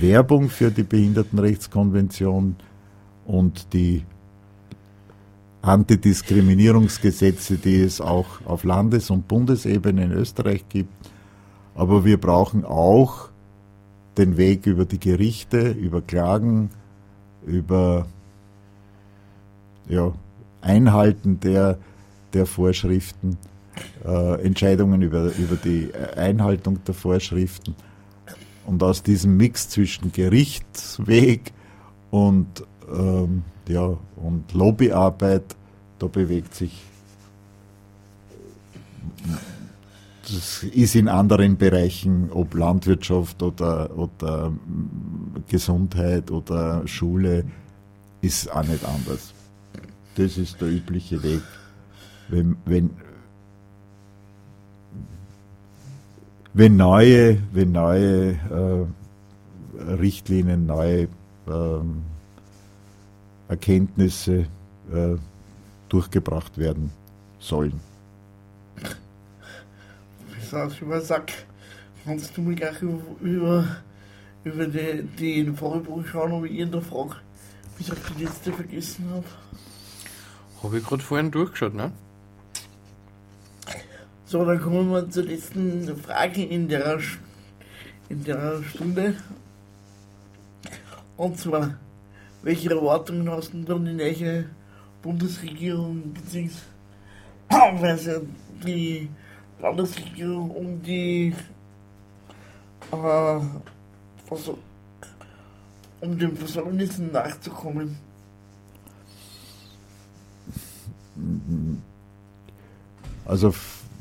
Werbung 0.02 0.50
für 0.50 0.72
die 0.72 0.84
Behindertenrechtskonvention 0.84 2.56
und 3.26 3.74
die 3.74 4.04
Antidiskriminierungsgesetze, 5.62 7.58
die 7.58 7.82
es 7.82 8.02
auch 8.02 8.46
auf 8.46 8.64
Landes- 8.64 9.10
und 9.10 9.28
Bundesebene 9.28 10.04
in 10.06 10.12
Österreich 10.12 10.66
gibt 10.68 10.92
aber 11.76 12.06
wir 12.06 12.20
brauchen 12.20 12.66
auch 12.66 13.30
den 14.18 14.38
Weg 14.38 14.68
über 14.68 14.86
die 14.86 15.00
Gerichte, 15.00 15.72
über 15.72 16.02
Klagen, 16.02 16.70
über 17.46 18.06
ja, 19.90 20.14
Einhalten 20.62 21.40
der, 21.40 21.78
der 22.34 22.46
Vorschriften, 22.46 23.38
äh, 24.06 24.42
Entscheidungen 24.44 25.02
über, 25.02 25.32
über 25.38 25.56
die 25.56 25.90
Einhaltung 26.16 26.84
der 26.86 26.94
Vorschriften. 26.94 27.76
Und 28.66 28.82
aus 28.82 29.04
diesem 29.04 29.38
Mix 29.38 29.70
zwischen 29.70 30.12
Gerichtsweg 30.12 31.52
und, 32.12 32.48
ähm, 32.92 33.44
ja, 33.68 33.98
und 34.16 34.54
Lobbyarbeit, 34.54 35.56
da 36.00 36.08
bewegt 36.08 36.56
sich 36.56 36.82
das 40.24 40.64
ist 40.64 40.96
in 40.96 41.10
anderen 41.10 41.58
Bereichen, 41.58 42.30
ob 42.32 42.54
Landwirtschaft 42.54 43.44
oder, 43.44 43.96
oder 43.98 44.52
mm, 44.52 45.44
Gesundheit 45.48 46.32
oder 46.32 46.88
Schule, 46.88 47.46
ist 48.22 48.52
auch 48.52 48.64
nicht 48.64 48.86
anders. 48.86 49.34
Das 50.16 50.38
ist 50.38 50.62
der 50.62 50.70
übliche 50.70 51.22
Weg. 51.24 51.42
Wenn, 52.30 52.56
wenn, 52.66 52.92
wenn 56.54 56.76
neue, 56.76 57.38
wenn 57.52 57.72
neue 57.72 58.32
äh, 58.32 58.86
Richtlinien, 59.94 60.66
neue 60.66 61.08
äh, 61.48 61.82
Erkenntnisse 63.48 64.46
äh, 64.92 65.16
durchgebracht 65.90 66.58
werden 66.58 66.92
sollen 67.40 67.80
sagst 70.54 70.82
über 70.82 71.02
Sack, 71.02 71.32
kannst 72.06 72.38
du 72.38 72.42
mich 72.42 72.58
gleich 72.58 72.80
über, 72.82 73.66
über, 74.44 74.66
die, 74.68 75.04
die 75.18 75.52
Vorüberung 75.52 76.06
schauen, 76.06 76.32
ob 76.32 76.46
ich 76.46 76.60
in 76.60 76.72
der 76.72 76.82
Frage, 76.82 77.16
bis 77.78 77.90
ich 77.90 77.96
die 78.16 78.24
letzte 78.24 78.54
vergessen 78.54 79.10
habe. 79.10 79.26
Habe 80.62 80.78
ich 80.78 80.86
gerade 80.86 81.04
vorhin 81.04 81.32
durchgeschaut, 81.32 81.74
ne? 81.74 81.92
So, 84.34 84.44
dann 84.44 84.60
kommen 84.60 84.90
wir 84.90 85.08
zur 85.12 85.26
letzten 85.26 85.96
Frage 85.96 86.44
in 86.44 86.68
der, 86.68 86.98
in 88.10 88.24
der 88.24 88.64
Stunde. 88.64 89.14
Und 91.18 91.38
zwar, 91.38 91.76
welche 92.42 92.72
Erwartungen 92.72 93.30
hast 93.30 93.54
du 93.54 93.76
an 93.76 93.86
die 93.86 93.94
neue 93.94 94.50
Bundesregierung 95.04 96.16
beziehungsweise 96.16 98.26
die 98.66 99.08
Landesregierung 99.62 100.50
um 100.50 100.82
die 100.82 101.36
äh, 102.92 103.40
um 106.02 106.18
den 106.18 106.36
Versäumnissen 106.36 107.12
nachzukommen. 107.12 108.00
Also 113.26 113.54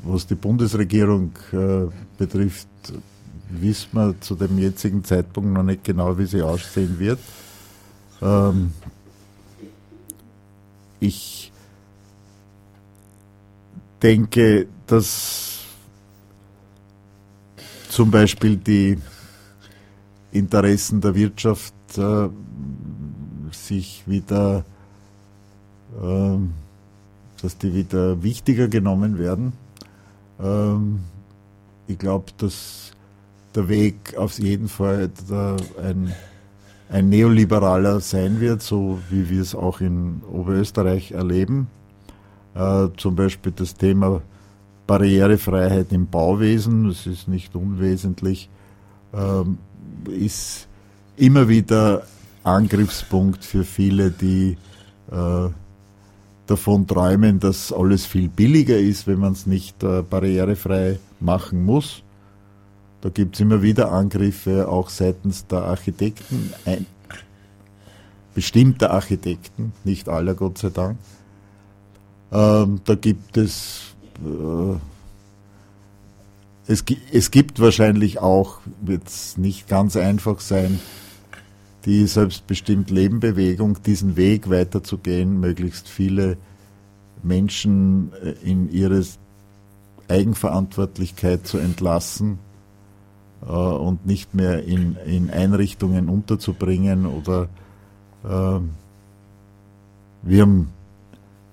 was 0.03 0.27
die 0.27 0.35
Bundesregierung 0.35 1.31
äh, 1.51 1.87
betrifft, 2.17 2.67
wissen 3.49 3.89
wir 3.93 4.19
zu 4.21 4.35
dem 4.35 4.57
jetzigen 4.57 5.03
Zeitpunkt 5.03 5.51
noch 5.53 5.63
nicht 5.63 5.83
genau, 5.83 6.17
wie 6.17 6.25
sie 6.25 6.41
aussehen 6.41 6.99
wird. 6.99 7.19
Ähm, 8.21 8.71
ich 10.99 11.51
denke, 14.01 14.67
dass 14.87 15.61
zum 17.89 18.11
Beispiel 18.11 18.57
die 18.57 18.97
Interessen 20.31 20.99
der 20.99 21.15
Wirtschaft 21.15 21.73
äh, 21.97 22.29
sich 23.51 24.03
wieder 24.07 24.65
äh, 26.01 26.37
dass 27.41 27.57
die 27.57 27.73
wieder 27.73 28.23
wichtiger 28.23 28.69
genommen 28.69 29.19
werden. 29.19 29.53
Ähm, 30.43 30.99
ich 31.87 31.97
glaube, 31.97 32.31
dass 32.37 32.91
der 33.55 33.69
Weg 33.69 34.15
auf 34.17 34.39
jeden 34.39 34.67
Fall 34.67 35.09
ein, 35.81 36.13
ein 36.89 37.09
neoliberaler 37.09 37.99
sein 37.99 38.39
wird, 38.39 38.61
so 38.61 38.99
wie 39.09 39.29
wir 39.29 39.41
es 39.41 39.55
auch 39.55 39.79
in 39.79 40.21
Oberösterreich 40.31 41.11
erleben. 41.11 41.67
Äh, 42.55 42.89
zum 42.97 43.15
Beispiel 43.15 43.51
das 43.55 43.75
Thema 43.75 44.21
Barrierefreiheit 44.87 45.91
im 45.91 46.07
Bauwesen, 46.07 46.87
das 46.87 47.07
ist 47.07 47.27
nicht 47.27 47.55
unwesentlich, 47.55 48.49
ähm, 49.13 49.57
ist 50.09 50.67
immer 51.15 51.47
wieder 51.47 52.03
Angriffspunkt 52.43 53.45
für 53.45 53.63
viele, 53.63 54.11
die 54.11 54.57
äh, 55.11 55.49
davon 56.47 56.87
träumen, 56.87 57.39
dass 57.39 57.71
alles 57.71 58.05
viel 58.05 58.27
billiger 58.27 58.77
ist, 58.77 59.07
wenn 59.07 59.19
man 59.19 59.33
es 59.33 59.45
nicht 59.45 59.81
äh, 59.83 60.01
barrierefrei 60.01 60.99
machen 61.19 61.63
muss. 61.63 62.03
Da 63.01 63.09
gibt 63.09 63.35
es 63.35 63.41
immer 63.41 63.61
wieder 63.61 63.91
Angriffe, 63.91 64.67
auch 64.67 64.89
seitens 64.89 65.47
der 65.47 65.63
Architekten, 65.63 66.53
ein, 66.65 66.85
bestimmter 68.33 68.91
Architekten, 68.91 69.73
nicht 69.83 70.09
aller 70.09 70.33
Gott 70.33 70.57
sei 70.57 70.69
Dank. 70.69 70.97
Ähm, 72.31 72.81
da 72.85 72.95
gibt 72.95 73.37
es, 73.37 73.95
äh, 74.25 74.77
es, 76.71 76.83
es 77.11 77.31
gibt 77.31 77.59
wahrscheinlich 77.59 78.19
auch, 78.19 78.59
wird 78.81 79.07
es 79.07 79.37
nicht 79.37 79.67
ganz 79.67 79.95
einfach 79.95 80.39
sein, 80.39 80.79
die 81.85 82.07
selbstbestimmt 82.07 82.89
Lebenbewegung, 82.89 83.81
diesen 83.83 84.15
Weg 84.15 84.49
weiterzugehen, 84.49 85.39
möglichst 85.39 85.87
viele 85.89 86.37
Menschen 87.21 88.11
äh, 88.23 88.31
in 88.43 88.71
ihre 88.71 89.03
Eigenverantwortlichkeit 90.07 91.47
zu 91.47 91.57
entlassen 91.57 92.39
äh, 93.41 93.51
und 93.51 94.05
nicht 94.05 94.33
mehr 94.33 94.63
in, 94.63 94.97
in 95.05 95.29
Einrichtungen 95.29 96.09
unterzubringen 96.09 97.05
oder 97.05 97.49
äh, 98.23 98.59
wir 100.25 100.41
haben 100.41 100.69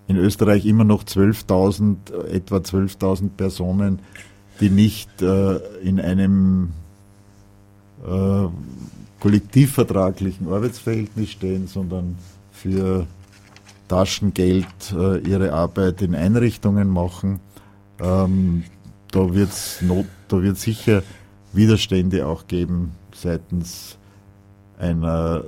in 0.07 0.17
Österreich 0.17 0.67
immer 0.67 0.85
noch 0.85 1.05
12.000, 1.05 2.25
etwa 2.29 2.57
12.000 2.57 3.31
Personen, 3.37 4.01
die 4.61 4.71
nicht 4.71 5.23
äh, 5.23 5.57
in 5.83 6.01
einem 6.01 6.71
äh, 8.07 8.49
kollektivvertraglichen 9.21 10.49
Arbeitsverhältnis 10.49 11.31
stehen, 11.31 11.67
sondern 11.67 12.17
für 12.51 13.07
Taschengeld 13.89 14.67
äh, 14.93 15.19
ihre 15.19 15.53
Arbeit 15.53 16.03
in 16.03 16.15
Einrichtungen 16.15 16.89
machen. 16.89 17.41
Ähm, 18.01 18.65
da 19.11 19.35
wird 19.35 19.51
es 19.51 19.85
da 20.29 20.43
wird 20.43 20.57
sicher 20.59 21.03
Widerstände 21.53 22.27
auch 22.27 22.47
geben 22.47 22.93
seitens 23.13 23.99
einer 24.79 25.45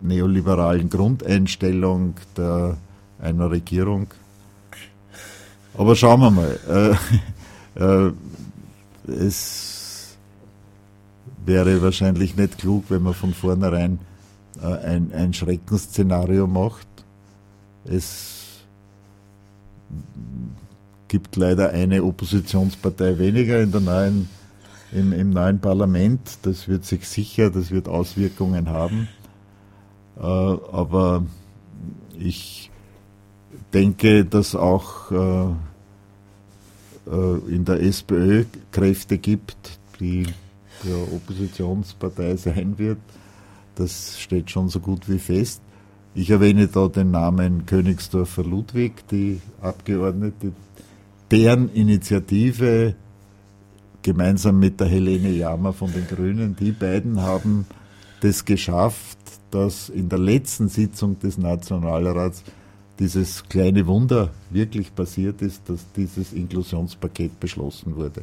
neoliberalen 0.00 0.90
Grundeinstellung 0.90 2.14
der, 2.36 2.76
einer 3.20 3.50
Regierung. 3.50 4.08
Aber 5.76 5.94
schauen 5.94 6.20
wir 6.20 6.30
mal. 6.30 6.96
Äh, 7.76 7.80
äh, 7.80 8.12
es 9.12 9.77
wäre 11.48 11.82
wahrscheinlich 11.82 12.36
nicht 12.36 12.58
klug, 12.58 12.84
wenn 12.90 13.02
man 13.02 13.14
von 13.14 13.34
vornherein 13.34 13.98
äh, 14.62 14.66
ein, 14.66 15.12
ein 15.12 15.32
Schreckensszenario 15.32 16.46
macht. 16.46 16.86
Es 17.84 18.60
gibt 21.08 21.36
leider 21.36 21.70
eine 21.70 22.04
Oppositionspartei 22.04 23.18
weniger 23.18 23.62
in 23.62 23.72
der 23.72 23.80
neuen, 23.80 24.28
im, 24.92 25.12
im 25.12 25.30
neuen 25.30 25.58
Parlament. 25.58 26.20
Das 26.42 26.68
wird 26.68 26.84
sich 26.84 27.08
sicher, 27.08 27.50
das 27.50 27.70
wird 27.70 27.88
Auswirkungen 27.88 28.68
haben. 28.68 29.08
Äh, 30.18 30.22
aber 30.22 31.24
ich 32.18 32.70
denke, 33.72 34.26
dass 34.26 34.54
auch 34.54 35.10
äh, 35.10 35.46
äh 37.10 37.38
in 37.48 37.64
der 37.64 37.82
SPÖ 37.82 38.44
Kräfte 38.70 39.16
gibt, 39.16 39.78
die 39.98 40.26
der 40.84 41.12
Oppositionspartei 41.12 42.36
sein 42.36 42.78
wird. 42.78 42.98
Das 43.74 44.18
steht 44.18 44.50
schon 44.50 44.68
so 44.68 44.80
gut 44.80 45.08
wie 45.08 45.18
fest. 45.18 45.62
Ich 46.14 46.30
erwähne 46.30 46.68
da 46.68 46.88
den 46.88 47.10
Namen 47.10 47.66
Königsdorfer 47.66 48.44
Ludwig, 48.44 49.06
die 49.08 49.40
Abgeordnete, 49.60 50.52
deren 51.30 51.72
Initiative 51.72 52.94
gemeinsam 54.02 54.58
mit 54.58 54.80
der 54.80 54.88
Helene 54.88 55.30
Jammer 55.30 55.72
von 55.72 55.92
den 55.92 56.06
Grünen, 56.06 56.56
die 56.56 56.72
beiden 56.72 57.20
haben 57.20 57.66
das 58.20 58.44
geschafft, 58.44 59.18
dass 59.50 59.88
in 59.88 60.08
der 60.08 60.18
letzten 60.18 60.68
Sitzung 60.68 61.18
des 61.18 61.38
Nationalrats 61.38 62.42
dieses 62.98 63.44
kleine 63.48 63.86
Wunder 63.86 64.30
wirklich 64.50 64.94
passiert 64.94 65.40
ist, 65.42 65.68
dass 65.68 65.86
dieses 65.92 66.32
Inklusionspaket 66.32 67.38
beschlossen 67.38 67.96
wurde. 67.96 68.22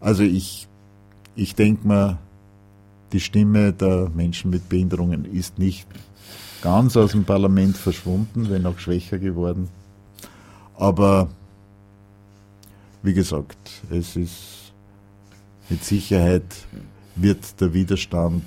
Also 0.00 0.22
ich 0.22 0.68
ich 1.36 1.54
denke 1.54 1.86
mal, 1.86 2.18
die 3.12 3.20
Stimme 3.20 3.72
der 3.72 4.10
Menschen 4.14 4.50
mit 4.50 4.68
Behinderungen 4.68 5.24
ist 5.24 5.58
nicht 5.58 5.86
ganz 6.62 6.96
aus 6.96 7.12
dem 7.12 7.24
Parlament 7.24 7.76
verschwunden, 7.76 8.50
wenn 8.50 8.66
auch 8.66 8.78
schwächer 8.78 9.18
geworden. 9.18 9.68
Aber 10.76 11.28
wie 13.02 13.14
gesagt, 13.14 13.82
es 13.90 14.16
ist 14.16 14.72
mit 15.68 15.84
Sicherheit 15.84 16.44
wird 17.14 17.60
der 17.60 17.72
Widerstand 17.72 18.44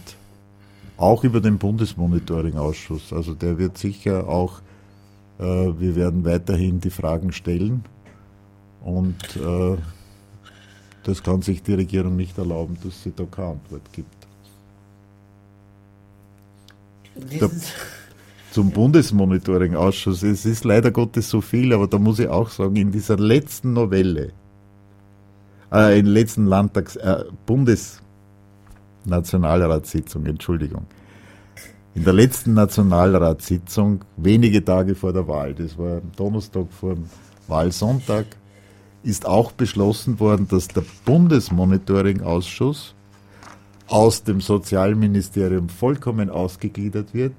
auch 0.98 1.24
über 1.24 1.40
den 1.40 1.58
Bundesmonitoring-Ausschuss, 1.58 3.14
also 3.14 3.34
der 3.34 3.58
wird 3.58 3.78
sicher 3.78 4.28
auch, 4.28 4.60
äh, 5.40 5.44
wir 5.44 5.96
werden 5.96 6.26
weiterhin 6.26 6.82
die 6.82 6.90
Fragen 6.90 7.32
stellen 7.32 7.86
und 8.84 9.16
äh, 9.38 9.78
das 11.04 11.24
kann 11.24 11.42
sich 11.42 11.64
die 11.64 11.74
Regierung 11.74 12.16
nicht 12.16 12.38
erlauben, 12.38 12.78
dass 12.84 13.04
sie 13.04 13.14
da 13.16 13.26
keine 13.26 13.50
Antwort 13.50 13.82
gibt. 13.94 14.20
Der, 17.16 17.50
zum 18.52 18.72
Bundesmonitoring-Ausschuss, 18.72 20.24
es 20.24 20.46
ist 20.46 20.64
leider 20.64 20.92
Gottes 20.92 21.30
so 21.30 21.42
viel, 21.42 21.74
aber 21.74 21.88
da 21.88 22.00
muss 22.00 22.20
ich 22.20 22.28
auch 22.28 22.50
sagen, 22.50 22.76
in 22.76 22.92
dieser 22.92 23.18
letzten 23.18 23.74
Novelle, 23.74 24.32
äh, 25.72 26.00
in 26.00 26.06
der 26.06 26.14
letzten 26.14 26.48
Landtags-, 26.48 26.96
äh, 26.96 27.26
Bundesnationalratssitzung, 27.46 30.26
Entschuldigung, 30.26 30.86
in 31.94 32.04
der 32.04 32.14
letzten 32.14 32.54
Nationalratssitzung, 32.54 34.04
wenige 34.18 34.64
Tage 34.64 34.96
vor 34.96 35.14
der 35.14 35.28
Wahl, 35.28 35.54
das 35.54 35.78
war 35.78 35.98
am 35.98 36.12
Donnerstag 36.16 36.72
vor 36.72 36.96
dem 36.96 37.06
Wahlsonntag, 37.48 38.26
ist 39.04 39.26
auch 39.26 39.52
beschlossen 39.52 40.20
worden, 40.20 40.48
dass 40.48 40.68
der 40.68 40.84
Bundesmonitoring-Ausschuss 41.06 42.96
aus 43.88 44.24
dem 44.24 44.42
Sozialministerium 44.42 45.70
vollkommen 45.70 46.30
ausgegliedert 46.30 47.14
wird, 47.14 47.34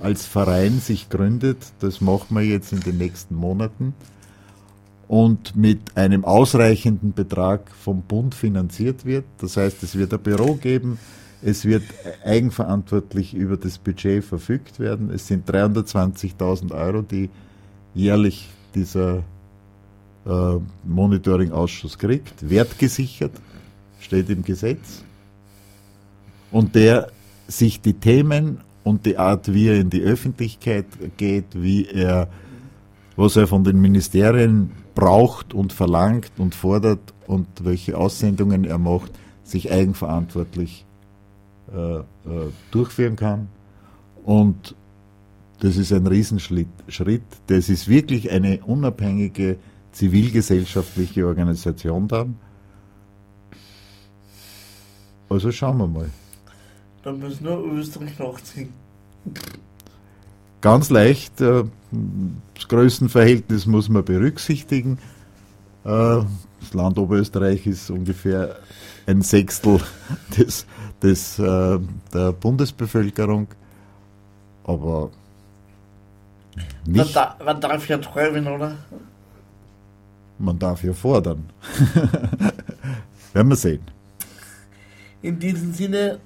als 0.00 0.26
Verein 0.26 0.78
sich 0.80 1.08
gründet. 1.08 1.58
Das 1.80 2.00
machen 2.00 2.36
wir 2.36 2.44
jetzt 2.44 2.72
in 2.72 2.80
den 2.80 2.98
nächsten 2.98 3.34
Monaten 3.34 3.94
und 5.08 5.56
mit 5.56 5.96
einem 5.96 6.24
ausreichenden 6.24 7.12
Betrag 7.12 7.70
vom 7.70 8.02
Bund 8.02 8.34
finanziert 8.34 9.04
wird. 9.04 9.24
Das 9.38 9.56
heißt, 9.56 9.82
es 9.82 9.96
wird 9.96 10.12
ein 10.12 10.20
Büro 10.20 10.54
geben, 10.54 10.98
es 11.42 11.64
wird 11.64 11.84
eigenverantwortlich 12.24 13.34
über 13.34 13.56
das 13.56 13.78
Budget 13.78 14.24
verfügt 14.24 14.80
werden. 14.80 15.10
Es 15.10 15.26
sind 15.26 15.48
320.000 15.48 16.72
Euro, 16.72 17.02
die 17.02 17.30
jährlich 17.94 18.48
dieser 18.74 19.22
äh, 20.26 20.58
Monitoring-Ausschuss 20.84 21.98
kriegt, 21.98 22.48
wertgesichert, 22.48 23.32
steht 24.00 24.28
im 24.30 24.42
Gesetz, 24.42 25.02
und 26.50 26.74
der 26.74 27.08
sich 27.48 27.80
die 27.80 27.94
Themen 27.94 28.60
und 28.84 29.04
die 29.06 29.18
Art, 29.18 29.52
wie 29.52 29.68
er 29.68 29.80
in 29.80 29.90
die 29.90 30.02
Öffentlichkeit 30.02 30.86
geht, 31.16 31.46
wie 31.52 31.86
er, 31.86 32.28
was 33.16 33.36
er 33.36 33.46
von 33.46 33.64
den 33.64 33.80
Ministerien 33.80 34.72
braucht 34.94 35.54
und 35.54 35.72
verlangt 35.72 36.32
und 36.38 36.54
fordert 36.54 37.14
und 37.26 37.46
welche 37.64 37.96
Aussendungen 37.96 38.64
er 38.64 38.78
macht, 38.78 39.12
sich 39.44 39.70
eigenverantwortlich 39.70 40.84
äh, 41.72 41.98
äh, 41.98 42.02
durchführen 42.70 43.16
kann. 43.16 43.48
Und 44.24 44.74
das 45.60 45.76
ist 45.76 45.92
ein 45.92 46.06
Riesenschritt. 46.06 46.68
Das 47.46 47.68
ist 47.68 47.88
wirklich 47.88 48.30
eine 48.30 48.60
unabhängige 48.64 49.56
zivilgesellschaftliche 49.96 51.26
Organisation 51.26 52.06
dann. 52.06 52.38
Also 55.28 55.50
schauen 55.50 55.78
wir 55.78 55.86
mal. 55.86 56.10
Dann 57.02 57.18
muss 57.18 57.40
nur 57.40 57.64
Österreich 57.72 58.18
nachziehen. 58.18 58.72
ganz 60.60 60.90
leicht. 60.90 61.40
Äh, 61.40 61.64
das 62.54 62.68
Größenverhältnis 62.68 63.66
muss 63.66 63.88
man 63.88 64.04
berücksichtigen. 64.04 64.98
Äh, 65.84 65.88
das 66.60 66.74
Land 66.74 66.98
Oberösterreich 66.98 67.66
ist 67.66 67.90
ungefähr 67.90 68.56
ein 69.06 69.22
Sechstel 69.22 69.80
des, 70.36 70.66
des, 71.02 71.38
äh, 71.38 71.78
der 72.12 72.32
Bundesbevölkerung. 72.32 73.48
Aber 74.64 75.10
nicht. 76.86 76.96
Man, 76.96 77.08
da, 77.14 77.36
man 77.42 77.60
darf 77.60 77.88
ja 77.88 77.98
träumen, 77.98 78.46
oder? 78.46 78.76
Man 80.38 80.58
darf 80.58 80.84
ja 80.84 80.92
fordern. 80.92 81.48
Werden 83.32 83.48
wir 83.48 83.56
sehen. 83.56 83.82
In 85.22 85.38
diesem 85.38 85.72
Sinne 85.72 86.20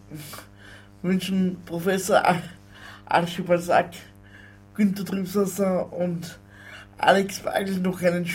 wünschen 1.03 1.59
Professor 1.65 2.23
Archibald 3.07 3.63
Sack, 3.63 3.91
Günter 4.75 5.05
Trümsasser 5.05 5.93
und 5.93 6.41
Alex 6.99 7.45
Wagel 7.45 7.79
noch 7.79 8.03
einen 8.03 8.29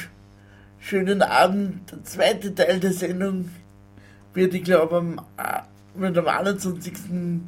schönen 0.80 1.22
Abend. 1.22 1.92
Der 1.92 2.04
zweite 2.04 2.56
Teil 2.56 2.80
der 2.80 2.94
Sendung 2.94 3.50
wird, 4.34 4.54
ich 4.54 4.64
glaube, 4.64 4.98
am, 4.98 5.22
wird 5.96 6.18
am 6.18 6.26
21.12. 6.26 7.42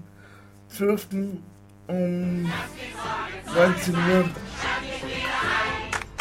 um 1.88 2.52
19 3.56 3.96
Uhr 3.96 4.30